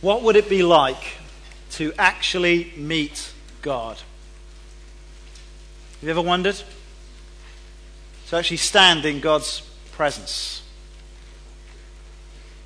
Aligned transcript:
What 0.00 0.22
would 0.22 0.36
it 0.36 0.48
be 0.48 0.62
like 0.62 1.18
to 1.72 1.92
actually 1.98 2.72
meet 2.74 3.32
God? 3.60 3.96
Have 3.96 4.04
you 6.02 6.10
ever 6.10 6.22
wondered? 6.22 6.62
To 8.28 8.36
actually 8.36 8.56
stand 8.56 9.04
in 9.04 9.20
God's 9.20 9.60
presence. 9.92 10.62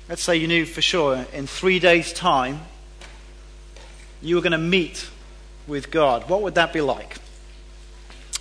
Let's 0.07 0.21
say 0.21 0.37
you 0.37 0.47
knew 0.47 0.65
for 0.65 0.81
sure 0.81 1.25
in 1.33 1.45
three 1.45 1.77
days' 1.77 2.13
time 2.13 2.61
you 4.21 4.35
were 4.35 4.41
going 4.41 4.53
to 4.53 4.57
meet 4.57 5.09
with 5.67 5.91
God. 5.91 6.29
What 6.29 6.41
would 6.41 6.55
that 6.55 6.71
be 6.71 6.79
like? 6.79 7.17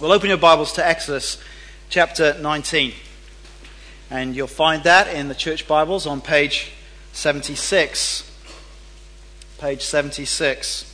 Well, 0.00 0.12
open 0.12 0.29
your 0.29 0.38
Bibles 0.38 0.72
to 0.74 0.86
Exodus 0.86 1.42
chapter 1.88 2.36
19. 2.40 2.92
And 4.11 4.36
you'll 4.36 4.46
find 4.46 4.84
that 4.84 5.08
in 5.08 5.26
the 5.26 5.34
church 5.34 5.66
Bibles 5.66 6.06
on 6.06 6.20
page 6.20 6.70
76 7.12 8.30
page 9.59 9.82
76. 9.82 10.90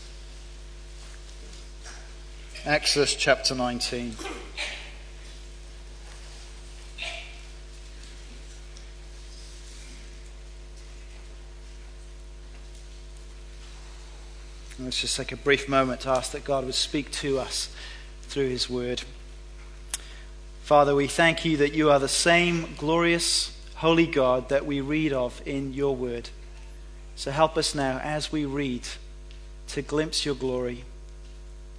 Exodus 2.64 3.14
chapter 3.14 3.54
19. 3.54 4.14
Let's 14.78 15.00
just 15.00 15.16
take 15.16 15.32
a 15.32 15.36
brief 15.36 15.68
moment 15.68 16.02
to 16.02 16.10
ask 16.10 16.32
that 16.32 16.44
God 16.44 16.64
would 16.64 16.74
speak 16.74 17.10
to 17.12 17.38
us 17.38 17.74
through 18.22 18.48
His 18.48 18.68
Word. 18.68 19.02
Father, 20.62 20.94
we 20.94 21.06
thank 21.06 21.44
you 21.44 21.56
that 21.56 21.72
you 21.72 21.90
are 21.90 21.98
the 21.98 22.08
same 22.08 22.74
glorious, 22.76 23.56
holy 23.76 24.06
God 24.06 24.48
that 24.50 24.66
we 24.66 24.80
read 24.80 25.12
of 25.12 25.42
in 25.46 25.72
your 25.72 25.96
Word. 25.96 26.30
So 27.16 27.30
help 27.30 27.56
us 27.56 27.74
now 27.74 27.98
as 28.02 28.32
we 28.32 28.44
read 28.44 28.82
to 29.68 29.82
glimpse 29.82 30.24
your 30.24 30.34
glory, 30.34 30.84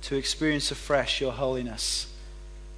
to 0.04 0.16
experience 0.16 0.72
afresh 0.72 1.20
your 1.20 1.32
holiness, 1.32 2.08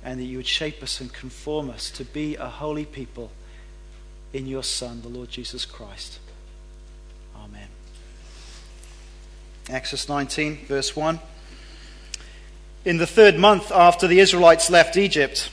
and 0.04 0.20
that 0.20 0.26
you 0.26 0.38
would 0.38 0.48
shape 0.48 0.82
us 0.82 1.00
and 1.00 1.12
conform 1.14 1.70
us 1.70 1.90
to 1.92 2.04
be 2.04 2.36
a 2.36 2.48
holy 2.48 2.86
people 2.86 3.32
in 4.34 4.48
your 4.48 4.64
Son, 4.64 5.02
the 5.02 5.10
Lord 5.10 5.30
Jesus 5.30 5.66
Christ. 5.66 6.20
Amen. 7.36 7.68
Exodus 9.70 10.10
19, 10.10 10.66
verse 10.66 10.96
1. 10.96 11.20
In 12.86 12.98
the 12.98 13.08
third 13.08 13.38
month 13.38 13.72
after 13.72 14.08
the 14.08 14.20
Israelites 14.20 14.70
left 14.70 14.98
Egypt, 14.98 15.50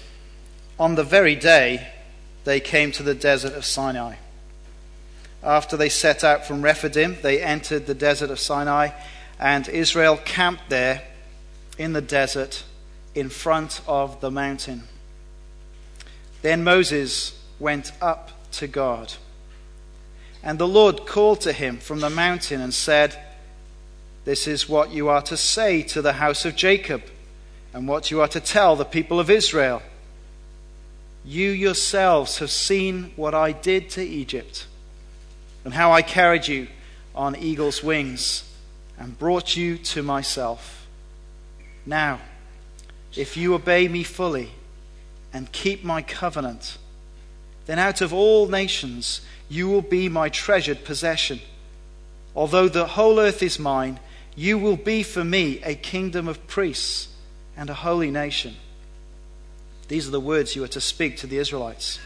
on 0.78 0.94
the 0.94 1.04
very 1.04 1.36
day 1.36 1.88
they 2.44 2.58
came 2.58 2.90
to 2.92 3.02
the 3.02 3.14
desert 3.14 3.52
of 3.52 3.64
Sinai. 3.64 4.16
After 5.42 5.76
they 5.76 5.88
set 5.88 6.22
out 6.22 6.44
from 6.44 6.62
Rephidim, 6.62 7.16
they 7.22 7.40
entered 7.40 7.86
the 7.86 7.94
desert 7.94 8.30
of 8.30 8.38
Sinai, 8.38 8.90
and 9.38 9.68
Israel 9.68 10.18
camped 10.18 10.68
there 10.68 11.02
in 11.78 11.94
the 11.94 12.02
desert 12.02 12.64
in 13.14 13.30
front 13.30 13.80
of 13.86 14.20
the 14.20 14.30
mountain. 14.30 14.82
Then 16.42 16.62
Moses 16.62 17.38
went 17.58 17.92
up 18.02 18.32
to 18.52 18.66
God. 18.66 19.14
And 20.42 20.58
the 20.58 20.68
Lord 20.68 21.06
called 21.06 21.40
to 21.42 21.52
him 21.52 21.78
from 21.78 22.00
the 22.00 22.10
mountain 22.10 22.60
and 22.60 22.72
said, 22.72 23.18
This 24.24 24.46
is 24.46 24.68
what 24.68 24.90
you 24.90 25.08
are 25.08 25.22
to 25.22 25.36
say 25.36 25.82
to 25.84 26.02
the 26.02 26.14
house 26.14 26.44
of 26.44 26.56
Jacob, 26.56 27.02
and 27.72 27.88
what 27.88 28.10
you 28.10 28.20
are 28.20 28.28
to 28.28 28.40
tell 28.40 28.76
the 28.76 28.84
people 28.84 29.20
of 29.20 29.30
Israel. 29.30 29.82
You 31.24 31.50
yourselves 31.50 32.38
have 32.38 32.50
seen 32.50 33.12
what 33.16 33.34
I 33.34 33.52
did 33.52 33.90
to 33.90 34.02
Egypt 34.02 34.66
and 35.64 35.74
how 35.74 35.92
I 35.92 36.02
carried 36.02 36.48
you 36.48 36.68
on 37.14 37.36
eagle's 37.36 37.82
wings 37.82 38.44
and 38.98 39.18
brought 39.18 39.56
you 39.56 39.78
to 39.78 40.02
myself. 40.02 40.86
Now, 41.84 42.20
if 43.16 43.36
you 43.36 43.54
obey 43.54 43.88
me 43.88 44.02
fully 44.02 44.50
and 45.32 45.50
keep 45.52 45.82
my 45.84 46.02
covenant, 46.02 46.78
then 47.66 47.78
out 47.78 48.00
of 48.00 48.12
all 48.12 48.46
nations 48.46 49.20
you 49.48 49.68
will 49.68 49.82
be 49.82 50.08
my 50.08 50.28
treasured 50.28 50.84
possession. 50.84 51.40
Although 52.34 52.68
the 52.68 52.86
whole 52.86 53.18
earth 53.18 53.42
is 53.42 53.58
mine, 53.58 53.98
you 54.36 54.58
will 54.58 54.76
be 54.76 55.02
for 55.02 55.24
me 55.24 55.60
a 55.64 55.74
kingdom 55.74 56.28
of 56.28 56.46
priests 56.46 57.08
and 57.56 57.68
a 57.68 57.74
holy 57.74 58.10
nation. 58.10 58.54
These 59.88 60.06
are 60.06 60.12
the 60.12 60.20
words 60.20 60.54
you 60.54 60.62
are 60.62 60.68
to 60.68 60.80
speak 60.80 61.16
to 61.18 61.26
the 61.26 61.38
Israelites. 61.38 61.98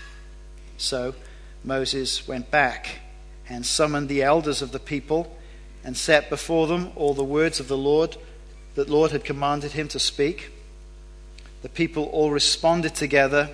So 0.78 1.14
Moses 1.62 2.26
went 2.26 2.50
back 2.50 3.00
and 3.48 3.64
summoned 3.64 4.08
the 4.08 4.22
elders 4.22 4.62
of 4.62 4.72
the 4.72 4.78
people 4.78 5.36
and 5.84 5.96
set 5.96 6.30
before 6.30 6.66
them 6.66 6.90
all 6.96 7.14
the 7.14 7.24
words 7.24 7.60
of 7.60 7.68
the 7.68 7.76
Lord 7.76 8.16
that 8.74 8.88
Lord 8.88 9.12
had 9.12 9.24
commanded 9.24 9.72
him 9.72 9.88
to 9.88 9.98
speak. 9.98 10.50
The 11.62 11.68
people 11.68 12.04
all 12.06 12.30
responded 12.30 12.94
together, 12.94 13.50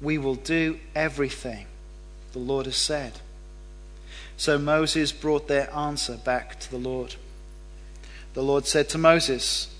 We 0.00 0.18
will 0.18 0.34
do 0.34 0.78
everything 0.94 1.66
the 2.32 2.38
Lord 2.38 2.66
has 2.66 2.76
said. 2.76 3.20
So 4.36 4.58
Moses 4.58 5.10
brought 5.12 5.48
their 5.48 5.72
answer 5.74 6.16
back 6.16 6.60
to 6.60 6.70
the 6.70 6.78
Lord. 6.78 7.16
The 8.34 8.42
Lord 8.42 8.66
said 8.66 8.88
to 8.90 8.98
Moses, 8.98 9.74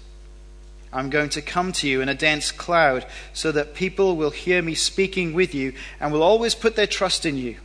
I'm 0.92 1.10
going 1.10 1.28
to 1.30 1.42
come 1.42 1.72
to 1.72 1.88
you 1.88 2.00
in 2.00 2.08
a 2.08 2.14
dense 2.14 2.50
cloud 2.50 3.06
so 3.32 3.52
that 3.52 3.74
people 3.74 4.16
will 4.16 4.30
hear 4.30 4.62
me 4.62 4.74
speaking 4.74 5.34
with 5.34 5.54
you 5.54 5.74
and 6.00 6.12
will 6.12 6.22
always 6.22 6.54
put 6.54 6.74
their 6.74 6.86
trust 6.86 7.26
in 7.26 7.36
you. 7.36 7.56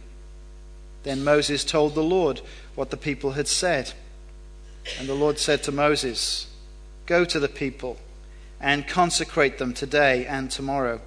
Then 1.03 1.23
Moses 1.23 1.63
told 1.63 1.95
the 1.95 2.03
Lord 2.03 2.41
what 2.75 2.89
the 2.89 2.97
people 2.97 3.31
had 3.31 3.47
said. 3.47 3.93
And 4.99 5.07
the 5.07 5.13
Lord 5.13 5.39
said 5.39 5.63
to 5.63 5.71
Moses, 5.71 6.47
Go 7.05 7.25
to 7.25 7.39
the 7.39 7.49
people 7.49 7.97
and 8.59 8.87
consecrate 8.87 9.57
them 9.57 9.73
today 9.73 10.25
and 10.25 10.49
tomorrow. 10.49 11.01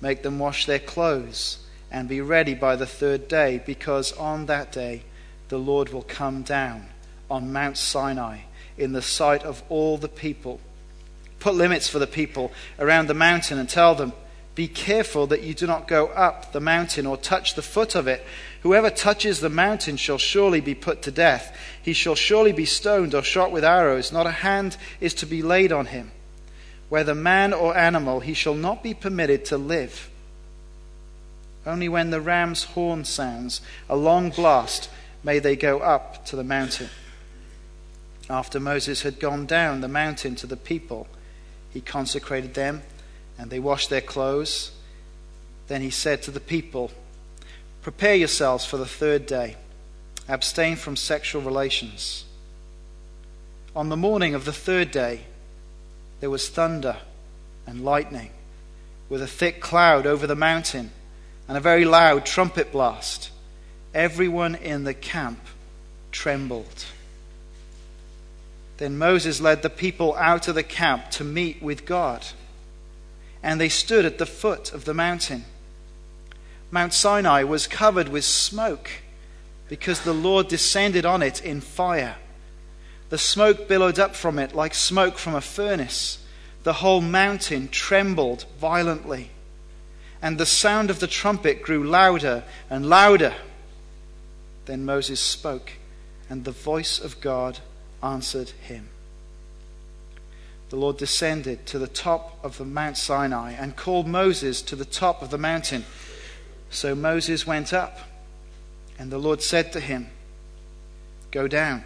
Make 0.00 0.22
them 0.22 0.38
wash 0.38 0.66
their 0.66 0.78
clothes 0.78 1.58
and 1.90 2.08
be 2.08 2.20
ready 2.20 2.54
by 2.54 2.76
the 2.76 2.86
third 2.86 3.28
day, 3.28 3.62
because 3.64 4.12
on 4.12 4.46
that 4.46 4.70
day 4.70 5.02
the 5.48 5.58
Lord 5.58 5.88
will 5.88 6.02
come 6.02 6.42
down 6.42 6.86
on 7.30 7.52
Mount 7.52 7.78
Sinai 7.78 8.40
in 8.76 8.92
the 8.92 9.02
sight 9.02 9.42
of 9.42 9.62
all 9.68 9.96
the 9.96 10.08
people. 10.08 10.60
Put 11.40 11.54
limits 11.54 11.88
for 11.88 11.98
the 11.98 12.06
people 12.06 12.52
around 12.78 13.06
the 13.06 13.14
mountain 13.14 13.58
and 13.58 13.68
tell 13.68 13.94
them, 13.94 14.12
Be 14.54 14.68
careful 14.68 15.26
that 15.28 15.42
you 15.42 15.54
do 15.54 15.66
not 15.66 15.88
go 15.88 16.08
up 16.08 16.52
the 16.52 16.60
mountain 16.60 17.06
or 17.06 17.16
touch 17.16 17.54
the 17.54 17.62
foot 17.62 17.94
of 17.94 18.06
it 18.06 18.24
Whoever 18.62 18.90
touches 18.90 19.40
the 19.40 19.48
mountain 19.48 19.96
shall 19.96 20.18
surely 20.18 20.60
be 20.60 20.74
put 20.74 21.02
to 21.02 21.10
death. 21.10 21.56
He 21.80 21.92
shall 21.92 22.14
surely 22.14 22.52
be 22.52 22.64
stoned 22.64 23.14
or 23.14 23.22
shot 23.22 23.52
with 23.52 23.64
arrows. 23.64 24.12
Not 24.12 24.26
a 24.26 24.32
hand 24.32 24.76
is 25.00 25.14
to 25.14 25.26
be 25.26 25.42
laid 25.42 25.72
on 25.72 25.86
him. 25.86 26.10
Whether 26.88 27.14
man 27.14 27.52
or 27.52 27.76
animal, 27.76 28.20
he 28.20 28.34
shall 28.34 28.54
not 28.54 28.82
be 28.82 28.94
permitted 28.94 29.44
to 29.46 29.58
live. 29.58 30.10
Only 31.66 31.88
when 31.88 32.10
the 32.10 32.20
ram's 32.20 32.64
horn 32.64 33.04
sounds 33.04 33.60
a 33.88 33.96
long 33.96 34.30
blast 34.30 34.88
may 35.22 35.38
they 35.38 35.54
go 35.54 35.80
up 35.80 36.24
to 36.26 36.36
the 36.36 36.44
mountain. 36.44 36.88
After 38.30 38.58
Moses 38.58 39.02
had 39.02 39.20
gone 39.20 39.46
down 39.46 39.80
the 39.80 39.88
mountain 39.88 40.34
to 40.36 40.46
the 40.46 40.56
people, 40.56 41.06
he 41.70 41.80
consecrated 41.80 42.54
them, 42.54 42.82
and 43.38 43.50
they 43.50 43.58
washed 43.58 43.90
their 43.90 44.00
clothes. 44.00 44.72
Then 45.66 45.82
he 45.82 45.90
said 45.90 46.22
to 46.22 46.30
the 46.30 46.40
people, 46.40 46.90
Prepare 47.82 48.16
yourselves 48.16 48.64
for 48.64 48.76
the 48.76 48.86
third 48.86 49.26
day. 49.26 49.56
Abstain 50.28 50.76
from 50.76 50.96
sexual 50.96 51.42
relations. 51.42 52.24
On 53.74 53.88
the 53.88 53.96
morning 53.96 54.34
of 54.34 54.44
the 54.44 54.52
third 54.52 54.90
day, 54.90 55.20
there 56.20 56.30
was 56.30 56.48
thunder 56.48 56.96
and 57.66 57.84
lightning, 57.84 58.30
with 59.08 59.22
a 59.22 59.26
thick 59.26 59.60
cloud 59.60 60.06
over 60.06 60.26
the 60.26 60.34
mountain 60.34 60.90
and 61.46 61.56
a 61.56 61.60
very 61.60 61.84
loud 61.84 62.26
trumpet 62.26 62.72
blast. 62.72 63.30
Everyone 63.94 64.54
in 64.54 64.84
the 64.84 64.94
camp 64.94 65.40
trembled. 66.12 66.84
Then 68.76 68.98
Moses 68.98 69.40
led 69.40 69.62
the 69.62 69.70
people 69.70 70.14
out 70.16 70.46
of 70.46 70.54
the 70.54 70.62
camp 70.62 71.10
to 71.12 71.24
meet 71.24 71.62
with 71.62 71.86
God, 71.86 72.26
and 73.42 73.60
they 73.60 73.68
stood 73.68 74.04
at 74.04 74.18
the 74.18 74.26
foot 74.26 74.72
of 74.72 74.84
the 74.84 74.94
mountain. 74.94 75.44
Mount 76.70 76.92
Sinai 76.92 77.44
was 77.44 77.66
covered 77.66 78.08
with 78.08 78.24
smoke 78.24 78.90
because 79.68 80.00
the 80.00 80.12
Lord 80.12 80.48
descended 80.48 81.06
on 81.06 81.22
it 81.22 81.44
in 81.44 81.60
fire. 81.60 82.16
The 83.10 83.18
smoke 83.18 83.68
billowed 83.68 83.98
up 83.98 84.14
from 84.14 84.38
it 84.38 84.54
like 84.54 84.74
smoke 84.74 85.18
from 85.18 85.34
a 85.34 85.40
furnace. 85.40 86.24
The 86.64 86.74
whole 86.74 87.00
mountain 87.00 87.68
trembled 87.68 88.44
violently. 88.58 89.30
And 90.20 90.36
the 90.36 90.46
sound 90.46 90.90
of 90.90 91.00
the 91.00 91.06
trumpet 91.06 91.62
grew 91.62 91.84
louder 91.84 92.44
and 92.68 92.88
louder. 92.88 93.34
Then 94.66 94.84
Moses 94.84 95.20
spoke, 95.20 95.72
and 96.28 96.44
the 96.44 96.50
voice 96.50 96.98
of 96.98 97.20
God 97.20 97.60
answered 98.02 98.50
him. 98.50 98.88
The 100.68 100.76
Lord 100.76 100.98
descended 100.98 101.64
to 101.66 101.78
the 101.78 101.86
top 101.86 102.38
of 102.44 102.58
the 102.58 102.64
Mount 102.64 102.98
Sinai 102.98 103.52
and 103.52 103.76
called 103.76 104.06
Moses 104.06 104.60
to 104.62 104.76
the 104.76 104.84
top 104.84 105.22
of 105.22 105.30
the 105.30 105.38
mountain. 105.38 105.86
So 106.70 106.94
Moses 106.94 107.46
went 107.46 107.72
up, 107.72 107.98
and 108.98 109.10
the 109.10 109.18
Lord 109.18 109.42
said 109.42 109.72
to 109.72 109.80
him, 109.80 110.08
Go 111.30 111.48
down, 111.48 111.84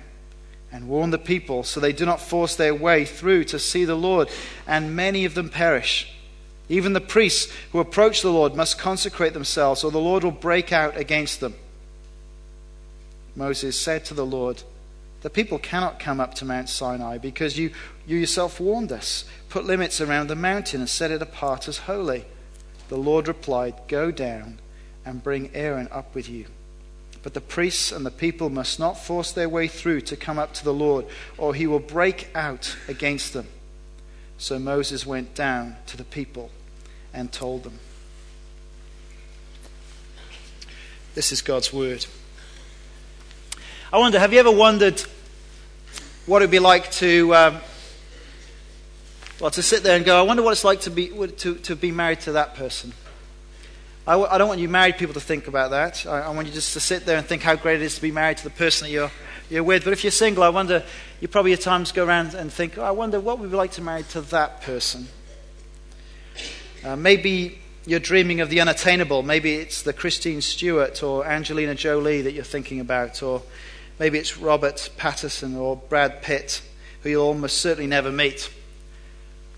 and 0.70 0.88
warn 0.88 1.10
the 1.10 1.18
people 1.18 1.62
so 1.62 1.80
they 1.80 1.92
do 1.92 2.06
not 2.06 2.20
force 2.20 2.56
their 2.56 2.74
way 2.74 3.04
through 3.04 3.44
to 3.44 3.58
see 3.58 3.84
the 3.84 3.94
Lord, 3.94 4.28
and 4.66 4.96
many 4.96 5.24
of 5.24 5.34
them 5.34 5.48
perish. 5.48 6.12
Even 6.68 6.92
the 6.92 7.00
priests 7.00 7.52
who 7.72 7.80
approach 7.80 8.22
the 8.22 8.32
Lord 8.32 8.54
must 8.54 8.78
consecrate 8.78 9.34
themselves, 9.34 9.84
or 9.84 9.90
the 9.90 9.98
Lord 9.98 10.24
will 10.24 10.30
break 10.30 10.72
out 10.72 10.96
against 10.96 11.40
them. 11.40 11.54
Moses 13.36 13.78
said 13.78 14.04
to 14.06 14.14
the 14.14 14.26
Lord, 14.26 14.62
The 15.22 15.30
people 15.30 15.58
cannot 15.58 15.98
come 15.98 16.20
up 16.20 16.34
to 16.34 16.44
Mount 16.44 16.68
Sinai 16.68 17.18
because 17.18 17.58
you, 17.58 17.72
you 18.06 18.16
yourself 18.16 18.60
warned 18.60 18.92
us. 18.92 19.24
Put 19.48 19.64
limits 19.64 20.00
around 20.00 20.28
the 20.28 20.36
mountain 20.36 20.80
and 20.80 20.88
set 20.88 21.10
it 21.10 21.22
apart 21.22 21.68
as 21.68 21.78
holy. 21.78 22.24
The 22.88 22.96
Lord 22.96 23.28
replied, 23.28 23.74
Go 23.88 24.10
down 24.10 24.58
and 25.04 25.22
bring 25.22 25.50
Aaron 25.54 25.88
up 25.90 26.14
with 26.14 26.28
you. 26.28 26.46
But 27.22 27.34
the 27.34 27.40
priests 27.40 27.92
and 27.92 28.04
the 28.04 28.10
people 28.10 28.50
must 28.50 28.80
not 28.80 28.98
force 28.98 29.32
their 29.32 29.48
way 29.48 29.68
through 29.68 30.00
to 30.02 30.16
come 30.16 30.38
up 30.38 30.54
to 30.54 30.64
the 30.64 30.74
Lord, 30.74 31.06
or 31.38 31.54
he 31.54 31.66
will 31.66 31.78
break 31.78 32.28
out 32.34 32.76
against 32.88 33.32
them. 33.32 33.46
So 34.38 34.58
Moses 34.58 35.06
went 35.06 35.34
down 35.34 35.76
to 35.86 35.96
the 35.96 36.04
people 36.04 36.50
and 37.14 37.30
told 37.30 37.62
them. 37.62 37.78
This 41.14 41.30
is 41.30 41.42
God's 41.42 41.72
word. 41.72 42.06
I 43.92 43.98
wonder, 43.98 44.18
have 44.18 44.32
you 44.32 44.40
ever 44.40 44.50
wondered 44.50 45.00
what 46.26 46.40
it 46.40 46.46
would 46.46 46.50
be 46.50 46.58
like 46.58 46.90
to, 46.92 47.34
um, 47.34 47.58
well, 49.38 49.50
to 49.50 49.62
sit 49.62 49.82
there 49.82 49.96
and 49.96 50.04
go, 50.04 50.18
I 50.18 50.22
wonder 50.22 50.42
what 50.42 50.52
it's 50.52 50.64
like 50.64 50.80
to 50.82 50.90
be, 50.90 51.08
to, 51.08 51.54
to 51.56 51.76
be 51.76 51.92
married 51.92 52.20
to 52.20 52.32
that 52.32 52.54
person? 52.54 52.94
I 54.04 54.12
w- 54.12 54.28
I 54.28 54.36
don't 54.36 54.48
want 54.48 54.60
you 54.60 54.68
married 54.68 54.96
people 54.96 55.14
to 55.14 55.20
think 55.20 55.46
about 55.46 55.70
that. 55.70 56.06
I, 56.06 56.22
I 56.22 56.30
want 56.30 56.48
you 56.48 56.52
just 56.52 56.72
to 56.72 56.80
sit 56.80 57.06
there 57.06 57.16
and 57.16 57.24
think 57.24 57.42
how 57.42 57.54
great 57.54 57.80
it 57.80 57.84
is 57.84 57.94
to 57.94 58.02
be 58.02 58.10
married 58.10 58.38
to 58.38 58.44
the 58.44 58.50
person 58.50 58.86
that 58.86 58.92
you're, 58.92 59.12
you're 59.48 59.62
with. 59.62 59.84
But 59.84 59.92
if 59.92 60.02
you're 60.02 60.10
single, 60.10 60.42
I 60.42 60.48
wonder, 60.48 60.82
you 61.20 61.28
probably 61.28 61.52
at 61.52 61.60
times 61.60 61.92
go 61.92 62.04
around 62.04 62.34
and 62.34 62.52
think, 62.52 62.78
oh, 62.78 62.82
I 62.82 62.90
wonder 62.90 63.20
what 63.20 63.38
would 63.38 63.50
be 63.52 63.56
like 63.56 63.70
to 63.72 63.80
marry 63.80 64.02
to 64.10 64.20
that 64.22 64.62
person. 64.62 65.06
Uh, 66.84 66.96
maybe 66.96 67.60
you're 67.86 68.00
dreaming 68.00 68.40
of 68.40 68.50
the 68.50 68.60
unattainable. 68.60 69.22
Maybe 69.22 69.54
it's 69.54 69.82
the 69.82 69.92
Kristen 69.92 70.40
Stewart 70.40 71.00
or 71.04 71.24
Angelina 71.24 71.76
Jolie 71.76 72.22
that 72.22 72.32
you're 72.32 72.42
thinking 72.42 72.80
about. 72.80 73.22
Or 73.22 73.40
maybe 74.00 74.18
it's 74.18 74.36
Robert 74.36 74.90
Pattinson 74.98 75.56
or 75.56 75.76
Brad 75.76 76.22
Pitt, 76.22 76.60
who 77.04 77.10
you'll 77.10 77.26
almost 77.26 77.58
certainly 77.58 77.86
never 77.86 78.10
meet. 78.10 78.52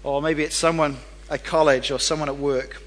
Or 0.02 0.20
maybe 0.20 0.43
it's 0.43 0.55
someone 0.55 0.99
at 1.31 1.44
college 1.44 1.91
or 1.91 1.99
someone 1.99 2.29
at 2.29 2.37
work. 2.37 2.82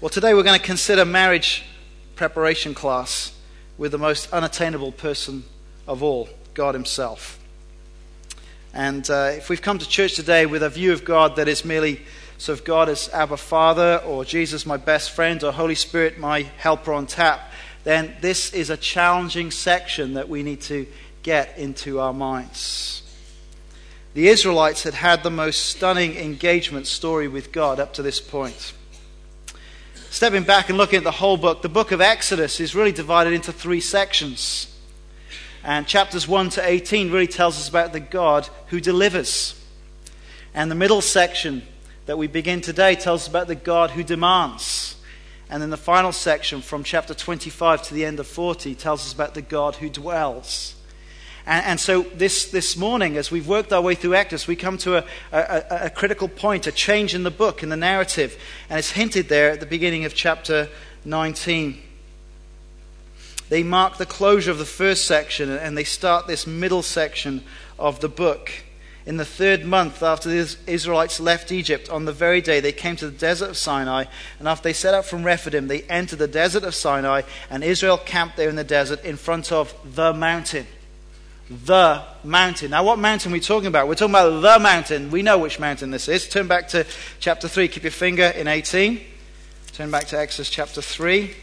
Well, 0.00 0.10
today 0.10 0.32
we're 0.32 0.44
going 0.44 0.56
to 0.56 0.64
consider 0.64 1.04
marriage 1.04 1.64
preparation 2.14 2.72
class 2.72 3.36
with 3.78 3.90
the 3.90 3.98
most 3.98 4.32
unattainable 4.32 4.92
person 4.92 5.42
of 5.88 6.04
all, 6.04 6.28
God 6.54 6.76
Himself. 6.76 7.36
And 8.72 9.10
uh, 9.10 9.32
if 9.32 9.48
we've 9.48 9.60
come 9.60 9.80
to 9.80 9.88
church 9.88 10.14
today 10.14 10.46
with 10.46 10.62
a 10.62 10.70
view 10.70 10.92
of 10.92 11.04
God 11.04 11.34
that 11.34 11.48
is 11.48 11.64
merely 11.64 12.00
sort 12.36 12.60
of 12.60 12.64
God 12.64 12.88
as 12.88 13.08
Abba 13.08 13.38
Father, 13.38 14.00
or 14.06 14.24
Jesus 14.24 14.64
my 14.64 14.76
best 14.76 15.10
friend, 15.10 15.42
or 15.42 15.50
Holy 15.50 15.74
Spirit 15.74 16.16
my 16.16 16.42
helper 16.42 16.92
on 16.92 17.08
tap, 17.08 17.50
then 17.82 18.14
this 18.20 18.54
is 18.54 18.70
a 18.70 18.76
challenging 18.76 19.50
section 19.50 20.14
that 20.14 20.28
we 20.28 20.44
need 20.44 20.60
to 20.60 20.86
get 21.24 21.58
into 21.58 21.98
our 21.98 22.14
minds. 22.14 23.02
The 24.14 24.28
Israelites 24.28 24.84
had 24.84 24.94
had 24.94 25.24
the 25.24 25.30
most 25.30 25.66
stunning 25.66 26.14
engagement 26.14 26.86
story 26.86 27.26
with 27.26 27.50
God 27.50 27.80
up 27.80 27.94
to 27.94 28.02
this 28.02 28.20
point. 28.20 28.74
Stepping 30.10 30.42
back 30.42 30.70
and 30.70 30.78
looking 30.78 30.96
at 30.96 31.04
the 31.04 31.10
whole 31.10 31.36
book, 31.36 31.60
the 31.60 31.68
book 31.68 31.92
of 31.92 32.00
Exodus 32.00 32.60
is 32.60 32.74
really 32.74 32.92
divided 32.92 33.34
into 33.34 33.52
three 33.52 33.80
sections. 33.80 34.74
And 35.62 35.86
chapters 35.86 36.26
1 36.26 36.50
to 36.50 36.66
18 36.66 37.12
really 37.12 37.26
tells 37.26 37.58
us 37.58 37.68
about 37.68 37.92
the 37.92 38.00
God 38.00 38.48
who 38.68 38.80
delivers. 38.80 39.54
And 40.54 40.70
the 40.70 40.74
middle 40.74 41.02
section 41.02 41.62
that 42.06 42.16
we 42.16 42.26
begin 42.26 42.62
today 42.62 42.94
tells 42.94 43.22
us 43.22 43.28
about 43.28 43.48
the 43.48 43.54
God 43.54 43.90
who 43.90 44.02
demands. 44.02 44.96
And 45.50 45.62
then 45.62 45.70
the 45.70 45.76
final 45.76 46.12
section 46.12 46.62
from 46.62 46.84
chapter 46.84 47.12
25 47.12 47.82
to 47.82 47.94
the 47.94 48.06
end 48.06 48.18
of 48.18 48.26
40 48.26 48.74
tells 48.74 49.02
us 49.02 49.12
about 49.12 49.34
the 49.34 49.42
God 49.42 49.76
who 49.76 49.90
dwells. 49.90 50.74
And, 51.48 51.64
and, 51.64 51.80
so 51.80 52.02
this, 52.02 52.50
this 52.50 52.76
morning, 52.76 53.16
as 53.16 53.30
we've 53.30 53.48
worked 53.48 53.72
our 53.72 53.80
way 53.80 53.94
through 53.94 54.14
Exodus, 54.16 54.46
we 54.46 54.54
come 54.54 54.76
to 54.78 54.98
a, 54.98 55.04
a, 55.32 55.64
a 55.86 55.90
critical 55.90 56.28
point, 56.28 56.66
a 56.66 56.72
change 56.72 57.14
in 57.14 57.22
the 57.22 57.30
book, 57.30 57.62
in 57.62 57.70
the 57.70 57.76
narrative. 57.76 58.38
And 58.68 58.78
it's 58.78 58.90
hinted 58.90 59.30
there 59.30 59.52
at 59.52 59.60
the 59.60 59.64
beginning 59.64 60.04
of 60.04 60.14
chapter 60.14 60.68
19. 61.06 61.80
They 63.48 63.62
mark 63.62 63.96
the 63.96 64.04
closure 64.04 64.50
of 64.50 64.58
the 64.58 64.66
first 64.66 65.06
section 65.06 65.48
and 65.48 65.76
they 65.76 65.84
start 65.84 66.26
this 66.26 66.46
middle 66.46 66.82
section 66.82 67.42
of 67.78 68.00
the 68.00 68.10
book. 68.10 68.52
In 69.06 69.16
the 69.16 69.24
third 69.24 69.64
month 69.64 70.02
after 70.02 70.28
the 70.28 70.54
Israelites 70.66 71.18
left 71.18 71.50
Egypt, 71.50 71.88
on 71.88 72.04
the 72.04 72.12
very 72.12 72.42
day 72.42 72.60
they 72.60 72.72
came 72.72 72.96
to 72.96 73.08
the 73.08 73.16
desert 73.16 73.48
of 73.48 73.56
Sinai, 73.56 74.04
and 74.38 74.46
after 74.46 74.64
they 74.64 74.74
set 74.74 74.92
out 74.92 75.06
from 75.06 75.24
Rephidim, 75.24 75.66
they 75.66 75.80
entered 75.84 76.18
the 76.18 76.28
desert 76.28 76.62
of 76.62 76.74
Sinai, 76.74 77.22
and 77.48 77.64
Israel 77.64 77.96
camped 77.96 78.36
there 78.36 78.50
in 78.50 78.56
the 78.56 78.64
desert 78.64 79.02
in 79.02 79.16
front 79.16 79.50
of 79.50 79.74
the 79.94 80.12
mountain 80.12 80.66
the 81.50 82.02
mountain. 82.24 82.70
Now, 82.70 82.84
what 82.84 82.98
mountain 82.98 83.32
are 83.32 83.34
we 83.34 83.40
talking 83.40 83.68
about? 83.68 83.88
We're 83.88 83.94
talking 83.94 84.14
about 84.14 84.40
the 84.40 84.58
mountain. 84.62 85.10
We 85.10 85.22
know 85.22 85.38
which 85.38 85.58
mountain 85.58 85.90
this 85.90 86.08
is. 86.08 86.28
Turn 86.28 86.46
back 86.46 86.68
to 86.68 86.86
chapter 87.20 87.48
3. 87.48 87.68
Keep 87.68 87.84
your 87.84 87.92
finger 87.92 88.26
in 88.26 88.46
18. 88.46 89.00
Turn 89.72 89.90
back 89.90 90.06
to 90.08 90.18
Exodus 90.18 90.50
chapter 90.50 90.82
3. 90.82 91.34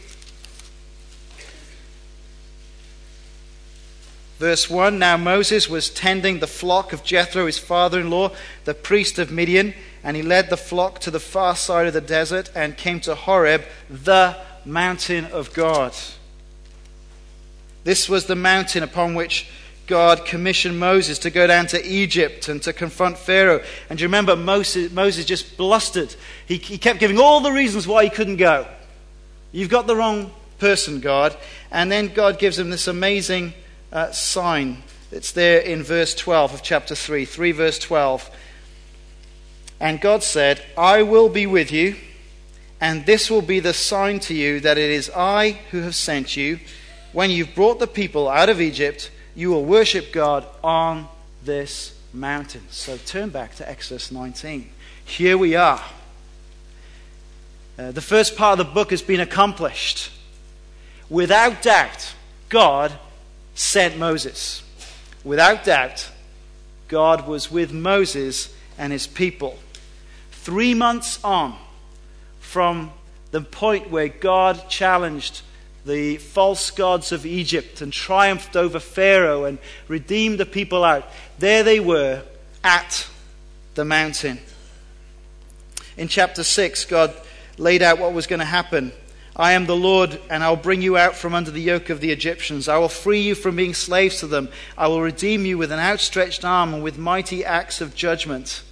Verse 4.38 4.68
1 4.68 4.98
Now 4.98 5.16
Moses 5.16 5.68
was 5.68 5.88
tending 5.88 6.38
the 6.38 6.46
flock 6.46 6.92
of 6.92 7.02
Jethro, 7.02 7.46
his 7.46 7.58
father 7.58 8.00
in 8.00 8.10
law, 8.10 8.32
the 8.64 8.74
priest 8.74 9.18
of 9.18 9.32
Midian, 9.32 9.74
and 10.04 10.16
he 10.16 10.22
led 10.22 10.50
the 10.50 10.56
flock 10.56 11.00
to 11.00 11.10
the 11.10 11.20
far 11.20 11.56
side 11.56 11.86
of 11.86 11.94
the 11.94 12.00
desert 12.00 12.50
and 12.54 12.76
came 12.76 13.00
to 13.00 13.14
Horeb, 13.14 13.64
the 13.90 14.36
mountain 14.64 15.24
of 15.26 15.52
God. 15.54 15.94
This 17.84 18.08
was 18.08 18.26
the 18.26 18.36
mountain 18.36 18.82
upon 18.82 19.14
which 19.14 19.48
God 19.86 20.24
commissioned 20.24 20.78
Moses 20.78 21.18
to 21.20 21.30
go 21.30 21.46
down 21.46 21.66
to 21.68 21.84
Egypt 21.86 22.48
and 22.48 22.62
to 22.62 22.72
confront 22.72 23.18
Pharaoh. 23.18 23.62
And 23.88 24.00
you 24.00 24.06
remember 24.06 24.36
Moses, 24.36 24.90
Moses 24.92 25.24
just 25.24 25.56
blustered? 25.56 26.14
He, 26.46 26.56
he 26.56 26.78
kept 26.78 26.98
giving 26.98 27.18
all 27.18 27.40
the 27.40 27.52
reasons 27.52 27.86
why 27.86 28.04
he 28.04 28.10
couldn't 28.10 28.36
go. 28.36 28.66
You've 29.52 29.70
got 29.70 29.86
the 29.86 29.96
wrong 29.96 30.32
person, 30.58 31.00
God. 31.00 31.36
And 31.70 31.90
then 31.90 32.08
God 32.08 32.38
gives 32.38 32.58
him 32.58 32.70
this 32.70 32.88
amazing 32.88 33.54
uh, 33.92 34.10
sign. 34.10 34.82
It's 35.12 35.32
there 35.32 35.60
in 35.60 35.82
verse 35.82 36.14
12 36.14 36.54
of 36.54 36.62
chapter 36.62 36.94
3, 36.94 37.24
3 37.24 37.52
verse 37.52 37.78
12. 37.78 38.30
And 39.78 40.00
God 40.00 40.22
said, 40.22 40.62
I 40.76 41.02
will 41.02 41.28
be 41.28 41.46
with 41.46 41.70
you, 41.70 41.96
and 42.80 43.06
this 43.06 43.30
will 43.30 43.42
be 43.42 43.60
the 43.60 43.74
sign 43.74 44.20
to 44.20 44.34
you 44.34 44.60
that 44.60 44.78
it 44.78 44.90
is 44.90 45.10
I 45.14 45.60
who 45.70 45.82
have 45.82 45.94
sent 45.94 46.36
you. 46.36 46.60
When 47.12 47.30
you've 47.30 47.54
brought 47.54 47.78
the 47.78 47.86
people 47.86 48.28
out 48.28 48.48
of 48.48 48.60
Egypt, 48.60 49.10
you 49.36 49.50
will 49.50 49.64
worship 49.64 50.12
God 50.12 50.46
on 50.64 51.06
this 51.44 51.96
mountain. 52.12 52.62
So 52.70 52.96
turn 52.96 53.28
back 53.28 53.54
to 53.56 53.68
Exodus 53.68 54.10
19. 54.10 54.70
Here 55.04 55.36
we 55.36 55.54
are. 55.54 55.82
Uh, 57.78 57.92
the 57.92 58.00
first 58.00 58.36
part 58.36 58.58
of 58.58 58.66
the 58.66 58.72
book 58.72 58.90
has 58.90 59.02
been 59.02 59.20
accomplished. 59.20 60.10
Without 61.10 61.60
doubt, 61.60 62.14
God 62.48 62.92
sent 63.54 63.98
Moses. 63.98 64.62
Without 65.22 65.64
doubt, 65.64 66.10
God 66.88 67.28
was 67.28 67.50
with 67.50 67.72
Moses 67.72 68.54
and 68.78 68.90
his 68.90 69.06
people. 69.06 69.58
Three 70.30 70.72
months 70.72 71.22
on 71.22 71.58
from 72.40 72.90
the 73.32 73.42
point 73.42 73.90
where 73.90 74.08
God 74.08 74.70
challenged 74.70 75.42
the 75.86 76.16
false 76.16 76.72
gods 76.72 77.12
of 77.12 77.24
Egypt 77.24 77.80
and 77.80 77.92
triumphed 77.92 78.56
over 78.56 78.80
Pharaoh 78.80 79.44
and 79.44 79.58
redeemed 79.86 80.38
the 80.38 80.46
people 80.46 80.82
out. 80.84 81.08
There 81.38 81.62
they 81.62 81.78
were 81.78 82.22
at 82.64 83.08
the 83.74 83.84
mountain. 83.84 84.40
In 85.96 86.08
chapter 86.08 86.42
6, 86.42 86.84
God 86.86 87.14
laid 87.56 87.82
out 87.82 87.98
what 87.98 88.12
was 88.12 88.26
going 88.26 88.40
to 88.40 88.44
happen. 88.44 88.92
I 89.36 89.52
am 89.52 89.66
the 89.66 89.76
Lord, 89.76 90.18
and 90.28 90.42
I'll 90.42 90.56
bring 90.56 90.82
you 90.82 90.96
out 90.96 91.14
from 91.14 91.34
under 91.34 91.50
the 91.50 91.60
yoke 91.60 91.88
of 91.88 92.00
the 92.00 92.10
Egyptians. 92.10 92.68
I 92.68 92.78
will 92.78 92.88
free 92.88 93.20
you 93.20 93.34
from 93.34 93.54
being 93.54 93.74
slaves 93.74 94.20
to 94.20 94.26
them. 94.26 94.48
I 94.76 94.88
will 94.88 95.02
redeem 95.02 95.46
you 95.46 95.56
with 95.56 95.70
an 95.70 95.78
outstretched 95.78 96.44
arm 96.44 96.74
and 96.74 96.82
with 96.82 96.98
mighty 96.98 97.44
acts 97.44 97.80
of 97.80 97.94
judgment. 97.94 98.62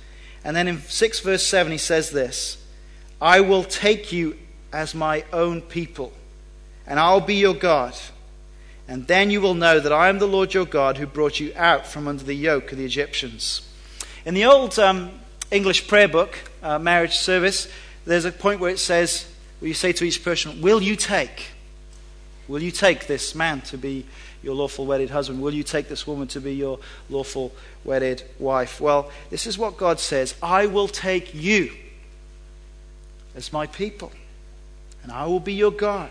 And 0.42 0.56
then 0.56 0.66
in 0.66 0.80
6 0.80 1.20
verse 1.20 1.46
7, 1.46 1.70
he 1.70 1.78
says 1.78 2.10
this 2.10 2.58
I 3.20 3.40
will 3.40 3.62
take 3.62 4.10
you 4.10 4.36
as 4.72 4.94
my 4.94 5.24
own 5.32 5.60
people 5.60 6.12
and 6.86 7.00
I'll 7.00 7.20
be 7.20 7.36
your 7.36 7.54
God. 7.54 7.94
And 8.86 9.06
then 9.06 9.30
you 9.30 9.40
will 9.40 9.54
know 9.54 9.80
that 9.80 9.92
I 9.92 10.08
am 10.08 10.18
the 10.18 10.28
Lord 10.28 10.52
your 10.52 10.66
God 10.66 10.98
who 10.98 11.06
brought 11.06 11.40
you 11.40 11.52
out 11.56 11.86
from 11.86 12.06
under 12.06 12.24
the 12.24 12.34
yoke 12.34 12.72
of 12.72 12.78
the 12.78 12.84
Egyptians. 12.84 13.66
In 14.26 14.34
the 14.34 14.44
old 14.44 14.78
um, 14.78 15.10
English 15.50 15.88
prayer 15.88 16.08
book, 16.08 16.38
uh, 16.62 16.78
marriage 16.78 17.16
service, 17.16 17.68
there's 18.04 18.26
a 18.26 18.32
point 18.32 18.60
where 18.60 18.70
it 18.70 18.78
says, 18.78 19.26
where 19.60 19.68
you 19.68 19.74
say 19.74 19.92
to 19.92 20.04
each 20.04 20.22
person, 20.22 20.60
Will 20.60 20.82
you 20.82 20.96
take? 20.96 21.48
Will 22.48 22.62
you 22.62 22.70
take 22.70 23.06
this 23.06 23.34
man 23.34 23.62
to 23.62 23.78
be 23.78 24.04
your 24.42 24.54
lawful 24.54 24.84
wedded 24.84 25.08
husband? 25.08 25.40
Will 25.40 25.54
you 25.54 25.62
take 25.62 25.88
this 25.88 26.06
woman 26.06 26.28
to 26.28 26.40
be 26.40 26.54
your 26.54 26.78
lawful 27.08 27.52
wedded 27.84 28.22
wife? 28.38 28.80
Well, 28.80 29.10
this 29.30 29.46
is 29.46 29.56
what 29.56 29.78
God 29.78 29.98
says 29.98 30.34
I 30.42 30.66
will 30.66 30.88
take 30.88 31.34
you 31.34 31.72
as 33.34 33.52
my 33.52 33.66
people, 33.66 34.12
and 35.02 35.10
I 35.10 35.26
will 35.26 35.40
be 35.40 35.54
your 35.54 35.72
God. 35.72 36.10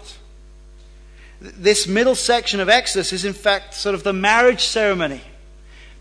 This 1.44 1.88
middle 1.90 2.16
section 2.16 2.62
of 2.62 2.70
Exodus 2.70 3.12
is, 3.12 3.26
in 3.26 3.34
fact, 3.34 3.74
sort 3.74 3.96
of 3.96 4.04
the 4.04 4.14
marriage 4.14 4.64
ceremony 4.64 5.20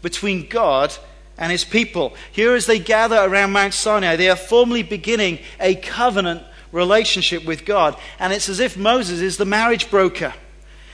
between 0.00 0.48
God 0.48 0.94
and 1.36 1.50
his 1.50 1.64
people. 1.64 2.14
Here, 2.30 2.54
as 2.54 2.66
they 2.66 2.78
gather 2.78 3.16
around 3.16 3.50
Mount 3.50 3.74
Sinai, 3.74 4.14
they 4.14 4.30
are 4.30 4.36
formally 4.36 4.84
beginning 4.84 5.40
a 5.58 5.74
covenant 5.74 6.44
relationship 6.70 7.44
with 7.44 7.64
God. 7.64 7.98
And 8.20 8.32
it's 8.32 8.48
as 8.48 8.60
if 8.60 8.76
Moses 8.76 9.20
is 9.20 9.36
the 9.36 9.44
marriage 9.44 9.90
broker, 9.90 10.32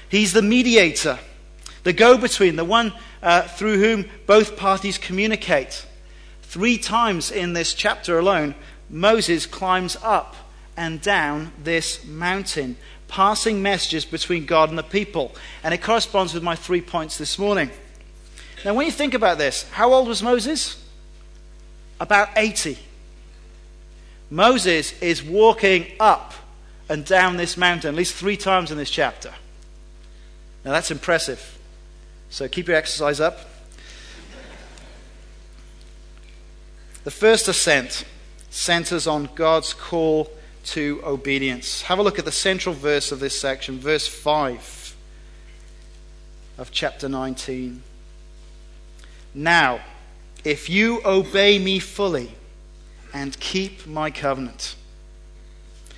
he's 0.09 0.33
the 0.33 0.40
mediator, 0.40 1.19
the 1.83 1.93
go 1.93 2.17
between, 2.17 2.57
the 2.57 2.64
one 2.64 2.95
uh, 3.23 3.43
through 3.43 3.78
whom 3.78 4.09
both 4.26 4.57
parties 4.57 4.97
communicate. 4.97 5.85
Three 6.40 6.78
times 6.78 7.31
in 7.31 7.52
this 7.52 7.75
chapter 7.75 8.19
alone, 8.19 8.55
Moses 8.88 9.45
climbs 9.45 9.95
up 10.02 10.35
and 10.75 11.02
down 11.02 11.52
this 11.62 12.07
mountain, 12.07 12.76
passing 13.09 13.62
messages 13.62 14.05
between 14.05 14.45
God 14.47 14.69
and 14.69 14.79
the 14.79 14.83
people. 14.83 15.35
And 15.65 15.75
it 15.75 15.83
corresponds 15.83 16.35
with 16.35 16.43
my 16.43 16.55
three 16.55 16.83
points 16.83 17.19
this 17.19 17.38
morning. 17.38 17.71
Now, 18.65 18.75
when 18.75 18.87
you 18.87 18.93
think 18.93 19.15
about 19.15 19.38
this, 19.38 19.69
how 19.71 19.93
old 19.93 20.09
was 20.09 20.23
Moses? 20.23 20.83
About 22.00 22.29
80. 22.37 22.79
Moses 24.31 25.00
is 25.00 25.23
walking 25.23 25.87
up 25.99 26.35
and 26.88 27.05
down 27.05 27.37
this 27.37 27.57
mountain 27.57 27.88
at 27.88 27.95
least 27.95 28.15
three 28.15 28.37
times 28.37 28.71
in 28.71 28.79
this 28.79 28.91
chapter. 28.91 29.33
Now, 30.65 30.73
that's 30.73 30.91
impressive. 30.91 31.59
So 32.31 32.47
keep 32.47 32.69
your 32.69 32.77
exercise 32.77 33.21
up. 33.21 33.38
The 37.05 37.11
first 37.11 37.49
ascent 37.49 38.05
centers 38.50 39.07
on 39.07 39.31
God's 39.35 39.73
call 39.73 40.31
to 40.73 41.01
obedience. 41.05 41.83
Have 41.83 41.99
a 41.99 42.03
look 42.03 42.19
at 42.19 42.25
the 42.25 42.33
central 42.33 42.75
verse 42.75 43.13
of 43.13 43.21
this 43.21 43.39
section, 43.39 43.79
verse 43.79 44.07
5 44.07 44.97
of 46.59 46.71
chapter 46.71 47.09
19. 47.09 47.83
Now, 49.35 49.81
if 50.45 50.69
you 50.69 51.01
obey 51.05 51.59
me 51.59 51.79
fully 51.79 52.35
and 53.13 53.39
keep 53.41 53.87
my 53.87 54.11
covenant. 54.11 54.75